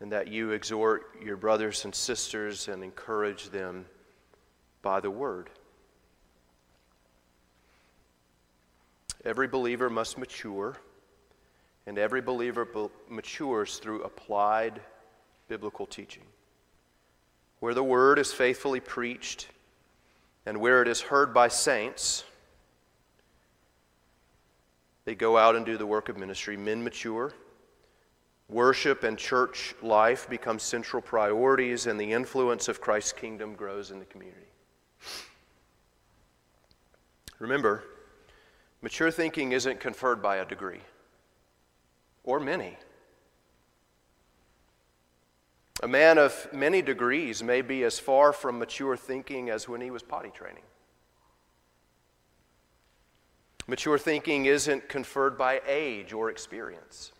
and 0.00 0.10
that 0.12 0.28
you 0.28 0.52
exhort 0.52 1.16
your 1.22 1.36
brothers 1.36 1.84
and 1.84 1.94
sisters 1.94 2.68
and 2.68 2.82
encourage 2.82 3.50
them 3.50 3.84
by 4.82 5.00
the 5.00 5.10
word. 5.10 5.50
Every 9.24 9.48
believer 9.48 9.90
must 9.90 10.16
mature, 10.16 10.78
and 11.86 11.98
every 11.98 12.20
believer 12.20 12.64
be- 12.64 12.88
matures 13.08 13.78
through 13.78 14.02
applied 14.04 14.80
biblical 15.48 15.86
teaching. 15.86 16.22
Where 17.60 17.74
the 17.74 17.82
word 17.82 18.18
is 18.18 18.32
faithfully 18.32 18.80
preached, 18.80 19.48
and 20.46 20.60
where 20.60 20.80
it 20.80 20.88
is 20.88 21.00
heard 21.00 21.34
by 21.34 21.48
saints, 21.48 22.24
they 25.08 25.14
go 25.14 25.38
out 25.38 25.56
and 25.56 25.64
do 25.64 25.78
the 25.78 25.86
work 25.86 26.10
of 26.10 26.18
ministry. 26.18 26.54
Men 26.54 26.84
mature. 26.84 27.32
Worship 28.50 29.04
and 29.04 29.16
church 29.16 29.74
life 29.80 30.28
become 30.28 30.58
central 30.58 31.00
priorities, 31.00 31.86
and 31.86 31.98
the 31.98 32.12
influence 32.12 32.68
of 32.68 32.82
Christ's 32.82 33.14
kingdom 33.14 33.54
grows 33.54 33.90
in 33.90 34.00
the 34.00 34.04
community. 34.04 34.50
Remember, 37.38 37.84
mature 38.82 39.10
thinking 39.10 39.52
isn't 39.52 39.80
conferred 39.80 40.20
by 40.20 40.36
a 40.36 40.44
degree 40.44 40.82
or 42.22 42.38
many. 42.38 42.76
A 45.82 45.88
man 45.88 46.18
of 46.18 46.48
many 46.52 46.82
degrees 46.82 47.42
may 47.42 47.62
be 47.62 47.82
as 47.84 47.98
far 47.98 48.34
from 48.34 48.58
mature 48.58 48.94
thinking 48.94 49.48
as 49.48 49.66
when 49.70 49.80
he 49.80 49.90
was 49.90 50.02
potty 50.02 50.28
training. 50.28 50.64
Mature 53.68 53.98
thinking 53.98 54.46
isn't 54.46 54.88
conferred 54.88 55.36
by 55.36 55.60
age 55.66 56.14
or 56.14 56.30
experience. 56.30 57.12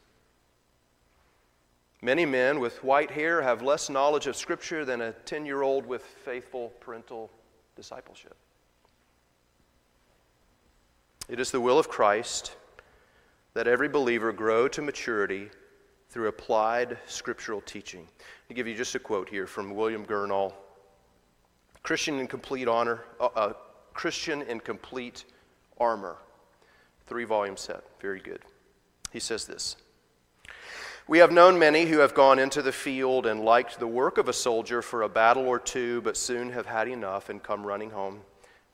Many 2.01 2.25
men 2.25 2.59
with 2.59 2.83
white 2.83 3.11
hair 3.11 3.43
have 3.43 3.61
less 3.61 3.91
knowledge 3.91 4.27
of 4.27 4.35
Scripture 4.35 4.85
than 4.85 5.03
a 5.03 5.13
10 5.13 5.45
year 5.45 5.63
old 5.63 5.85
with 5.85 6.03
faithful 6.03 6.71
parental 6.81 7.31
discipleship. 7.77 8.37
It 11.29 11.39
is 11.39 11.51
the 11.51 11.61
will 11.61 11.79
of 11.79 11.91
Christ 11.91 12.57
that 13.53 13.69
every 13.69 13.89
believer 13.89 14.33
grow 14.33 14.69
to 14.69 14.81
maturity 14.81 15.51
through 16.09 16.29
applied 16.29 16.97
scriptural 17.07 17.61
teaching. 17.61 18.09
I'll 18.49 18.57
give 18.57 18.67
you 18.67 18.75
just 18.75 18.95
a 18.95 18.99
quote 18.99 19.29
here 19.29 19.47
from 19.47 19.75
William 19.75 20.07
Gurnall 20.07 20.55
Christian 21.83 22.19
in 22.19 22.27
complete 22.27 22.69
honor, 22.69 23.05
uh, 23.21 23.29
uh, 23.35 23.53
Christian 23.93 24.43
in 24.43 24.61
complete 24.61 25.25
armor. 25.79 26.17
Three 27.09 27.25
volume 27.25 27.57
set. 27.57 27.83
Very 28.01 28.21
good. 28.21 28.43
He 29.13 29.19
says 29.19 29.47
this 29.47 29.77
We 31.07 31.19
have 31.19 31.33
known 31.33 31.59
many 31.59 31.87
who 31.87 31.99
have 31.99 32.15
gone 32.15 32.39
into 32.39 32.61
the 32.61 32.73
field 32.73 33.27
and 33.27 33.45
liked 33.45 33.79
the 33.79 33.87
work 33.87 34.19
of 34.19 34.29
a 34.29 34.33
soldier 34.33 34.83
for 34.83 35.03
a 35.03 35.09
battle 35.09 35.49
or 35.49 35.59
two, 35.59 36.03
but 36.03 36.17
soon 36.17 36.51
have 36.53 36.67
had 36.67 36.87
enough 36.87 37.31
and 37.31 37.43
come 37.43 37.67
running 37.67 37.91
home. 37.91 38.21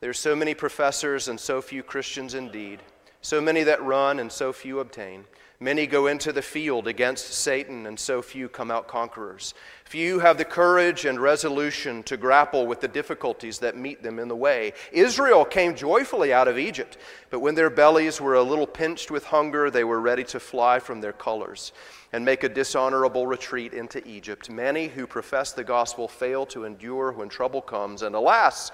There 0.00 0.10
are 0.10 0.14
so 0.14 0.34
many 0.34 0.52
professors 0.52 1.28
and 1.28 1.38
so 1.38 1.62
few 1.62 1.82
Christians 1.82 2.34
indeed. 2.34 2.80
So 3.24 3.40
many 3.40 3.62
that 3.62 3.82
run, 3.82 4.20
and 4.20 4.30
so 4.30 4.52
few 4.52 4.80
obtain. 4.80 5.24
Many 5.58 5.86
go 5.86 6.08
into 6.08 6.30
the 6.30 6.42
field 6.42 6.86
against 6.86 7.32
Satan, 7.32 7.86
and 7.86 7.98
so 7.98 8.20
few 8.20 8.50
come 8.50 8.70
out 8.70 8.86
conquerors. 8.86 9.54
Few 9.86 10.18
have 10.18 10.36
the 10.36 10.44
courage 10.44 11.06
and 11.06 11.18
resolution 11.18 12.02
to 12.02 12.18
grapple 12.18 12.66
with 12.66 12.82
the 12.82 12.88
difficulties 12.88 13.60
that 13.60 13.78
meet 13.78 14.02
them 14.02 14.18
in 14.18 14.28
the 14.28 14.36
way. 14.36 14.74
Israel 14.92 15.46
came 15.46 15.74
joyfully 15.74 16.34
out 16.34 16.48
of 16.48 16.58
Egypt, 16.58 16.98
but 17.30 17.40
when 17.40 17.54
their 17.54 17.70
bellies 17.70 18.20
were 18.20 18.34
a 18.34 18.42
little 18.42 18.66
pinched 18.66 19.10
with 19.10 19.24
hunger, 19.24 19.70
they 19.70 19.84
were 19.84 20.02
ready 20.02 20.24
to 20.24 20.38
fly 20.38 20.78
from 20.78 21.00
their 21.00 21.14
colors 21.14 21.72
and 22.12 22.26
make 22.26 22.44
a 22.44 22.48
dishonorable 22.50 23.26
retreat 23.26 23.72
into 23.72 24.06
Egypt. 24.06 24.50
Many 24.50 24.88
who 24.88 25.06
profess 25.06 25.52
the 25.52 25.64
gospel 25.64 26.08
fail 26.08 26.44
to 26.46 26.66
endure 26.66 27.10
when 27.10 27.30
trouble 27.30 27.62
comes, 27.62 28.02
and 28.02 28.14
alas, 28.14 28.70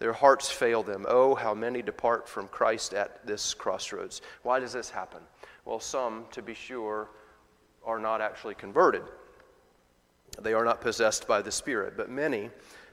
their 0.00 0.12
hearts 0.14 0.50
fail 0.50 0.82
them. 0.82 1.04
Oh, 1.06 1.34
how 1.34 1.54
many 1.54 1.82
depart 1.82 2.26
from 2.26 2.48
Christ 2.48 2.94
at 2.94 3.24
this 3.26 3.52
crossroads. 3.52 4.22
Why 4.42 4.58
does 4.58 4.72
this 4.72 4.88
happen? 4.88 5.20
Well, 5.66 5.78
some, 5.78 6.24
to 6.32 6.40
be 6.42 6.54
sure, 6.54 7.10
are 7.84 7.98
not 7.98 8.22
actually 8.22 8.54
converted. 8.54 9.02
They 10.40 10.54
are 10.54 10.64
not 10.64 10.80
possessed 10.80 11.28
by 11.28 11.42
the 11.42 11.52
Spirit. 11.52 11.98
But 11.98 12.08
many, 12.08 12.48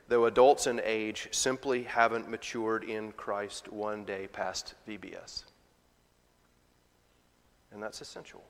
though 0.10 0.26
adults 0.26 0.68
in 0.68 0.82
age, 0.84 1.30
simply 1.32 1.84
haven't 1.84 2.30
matured 2.30 2.84
in 2.84 3.14
Christ 3.14 3.72
one 3.72 4.04
day 4.04 4.28
past 4.28 4.76
VBS. 4.86 5.46
And 7.72 7.82
that's 7.82 8.02
essential. 8.02 8.44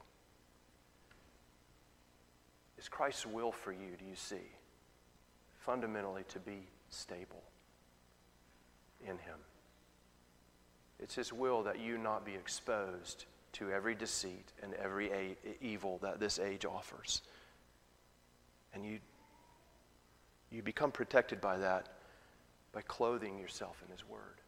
Is 2.79 2.89
Christ's 2.89 3.27
will 3.27 3.51
for 3.51 3.71
you, 3.71 3.95
do 3.99 4.05
you 4.05 4.15
see? 4.15 4.49
Fundamentally, 5.59 6.23
to 6.29 6.39
be 6.39 6.63
stable 6.89 7.43
in 9.01 9.17
Him. 9.17 9.39
It's 10.99 11.15
His 11.15 11.31
will 11.31 11.63
that 11.63 11.79
you 11.79 11.97
not 11.97 12.25
be 12.25 12.33
exposed 12.33 13.25
to 13.53 13.71
every 13.71 13.95
deceit 13.95 14.51
and 14.61 14.73
every 14.75 15.11
a- 15.11 15.37
evil 15.61 15.99
that 16.01 16.19
this 16.19 16.39
age 16.39 16.65
offers. 16.65 17.21
And 18.73 18.85
you, 18.85 18.99
you 20.51 20.61
become 20.61 20.91
protected 20.91 21.41
by 21.41 21.57
that 21.57 21.89
by 22.73 22.81
clothing 22.81 23.39
yourself 23.39 23.81
in 23.85 23.91
His 23.91 24.07
Word. 24.07 24.41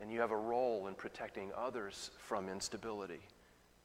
And 0.00 0.12
you 0.12 0.20
have 0.20 0.30
a 0.30 0.36
role 0.36 0.86
in 0.88 0.94
protecting 0.94 1.50
others 1.56 2.10
from 2.18 2.48
instability 2.48 3.20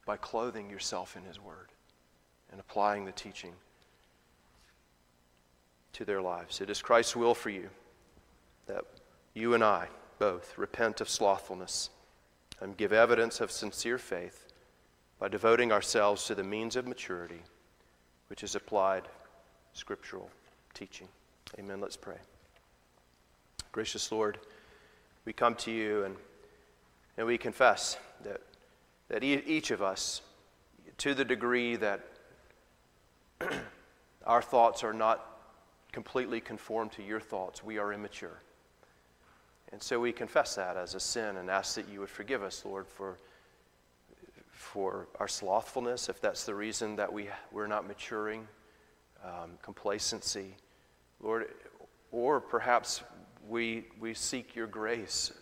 by 0.04 0.16
clothing 0.16 0.68
yourself 0.68 1.16
in 1.16 1.24
His 1.24 1.40
Word 1.40 1.68
and 2.50 2.60
applying 2.60 3.04
the 3.04 3.12
teaching 3.12 3.52
to 5.94 6.04
their 6.04 6.22
lives. 6.22 6.60
It 6.60 6.70
is 6.70 6.82
Christ's 6.82 7.16
will 7.16 7.34
for 7.34 7.50
you 7.50 7.68
that 8.66 8.84
you 9.34 9.54
and 9.54 9.64
I 9.64 9.88
both 10.18 10.56
repent 10.56 11.00
of 11.00 11.08
slothfulness 11.08 11.90
and 12.60 12.76
give 12.76 12.92
evidence 12.92 13.40
of 13.40 13.50
sincere 13.50 13.98
faith 13.98 14.46
by 15.18 15.28
devoting 15.28 15.72
ourselves 15.72 16.26
to 16.26 16.34
the 16.34 16.44
means 16.44 16.76
of 16.76 16.86
maturity, 16.86 17.42
which 18.28 18.42
is 18.44 18.54
applied 18.54 19.02
scriptural 19.72 20.30
teaching. 20.74 21.08
Amen. 21.58 21.80
Let's 21.80 21.96
pray. 21.96 22.16
Gracious 23.72 24.12
Lord, 24.12 24.38
we 25.24 25.32
come 25.32 25.54
to 25.56 25.70
you 25.70 26.04
and, 26.04 26.16
and 27.16 27.26
we 27.26 27.38
confess 27.38 27.96
that, 28.24 28.40
that 29.08 29.24
each 29.24 29.70
of 29.70 29.82
us, 29.82 30.22
to 30.98 31.14
the 31.14 31.24
degree 31.24 31.76
that 31.76 32.00
our 34.26 34.42
thoughts 34.42 34.84
are 34.84 34.92
not 34.92 35.26
completely 35.90 36.40
conformed 36.40 36.92
to 36.92 37.02
your 37.02 37.20
thoughts, 37.20 37.64
we 37.64 37.78
are 37.78 37.92
immature. 37.92 38.40
And 39.72 39.82
so 39.82 39.98
we 39.98 40.12
confess 40.12 40.54
that 40.56 40.76
as 40.76 40.94
a 40.94 41.00
sin 41.00 41.38
and 41.38 41.50
ask 41.50 41.74
that 41.76 41.88
you 41.88 42.00
would 42.00 42.10
forgive 42.10 42.42
us, 42.42 42.62
Lord, 42.64 42.86
for, 42.86 43.16
for 44.50 45.08
our 45.18 45.28
slothfulness, 45.28 46.10
if 46.10 46.20
that's 46.20 46.44
the 46.44 46.54
reason 46.54 46.94
that 46.96 47.10
we, 47.10 47.28
we're 47.50 47.66
not 47.66 47.88
maturing, 47.88 48.46
um, 49.24 49.52
complacency, 49.62 50.56
Lord, 51.20 51.48
or 52.10 52.38
perhaps 52.38 53.02
we, 53.48 53.86
we 53.98 54.12
seek 54.12 54.54
your 54.54 54.66
grace, 54.66 55.32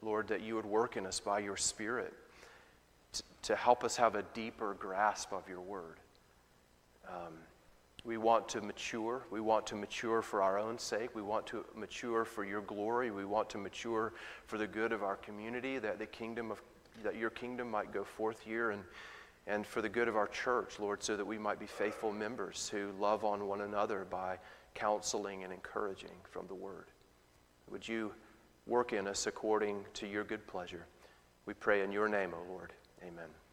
Lord, 0.00 0.28
that 0.28 0.40
you 0.40 0.56
would 0.56 0.66
work 0.66 0.96
in 0.96 1.04
us 1.04 1.20
by 1.20 1.40
your 1.40 1.56
Spirit 1.56 2.14
to, 3.12 3.22
to 3.42 3.56
help 3.56 3.84
us 3.84 3.96
have 3.96 4.14
a 4.14 4.22
deeper 4.32 4.74
grasp 4.78 5.32
of 5.32 5.46
your 5.48 5.60
word. 5.60 5.98
Um, 7.06 7.34
we 8.06 8.16
want 8.16 8.48
to 8.50 8.60
mature. 8.60 9.26
We 9.30 9.40
want 9.40 9.66
to 9.66 9.74
mature 9.74 10.22
for 10.22 10.40
our 10.40 10.58
own 10.58 10.78
sake. 10.78 11.14
We 11.14 11.22
want 11.22 11.46
to 11.48 11.64
mature 11.74 12.24
for 12.24 12.44
your 12.44 12.60
glory. 12.60 13.10
We 13.10 13.24
want 13.24 13.50
to 13.50 13.58
mature 13.58 14.12
for 14.46 14.58
the 14.58 14.66
good 14.66 14.92
of 14.92 15.02
our 15.02 15.16
community, 15.16 15.78
that 15.78 15.98
the 15.98 16.06
kingdom 16.06 16.50
of 16.52 16.62
that 17.02 17.16
your 17.16 17.28
kingdom 17.30 17.70
might 17.70 17.92
go 17.92 18.04
forth 18.04 18.40
here 18.40 18.70
and 18.70 18.82
and 19.46 19.66
for 19.66 19.82
the 19.82 19.88
good 19.88 20.08
of 20.08 20.16
our 20.16 20.26
church, 20.28 20.78
Lord, 20.78 21.02
so 21.02 21.16
that 21.16 21.26
we 21.26 21.38
might 21.38 21.60
be 21.60 21.66
faithful 21.66 22.12
members 22.12 22.68
who 22.68 22.90
love 22.98 23.24
on 23.24 23.46
one 23.46 23.60
another 23.60 24.06
by 24.08 24.38
counseling 24.74 25.44
and 25.44 25.52
encouraging 25.52 26.16
from 26.30 26.46
the 26.46 26.54
word. 26.54 26.86
Would 27.70 27.86
you 27.86 28.12
work 28.66 28.92
in 28.92 29.06
us 29.06 29.26
according 29.26 29.84
to 29.94 30.06
your 30.06 30.24
good 30.24 30.46
pleasure? 30.46 30.86
We 31.44 31.54
pray 31.54 31.82
in 31.82 31.92
your 31.92 32.08
name, 32.08 32.34
O 32.34 32.52
Lord. 32.52 32.72
Amen. 33.02 33.45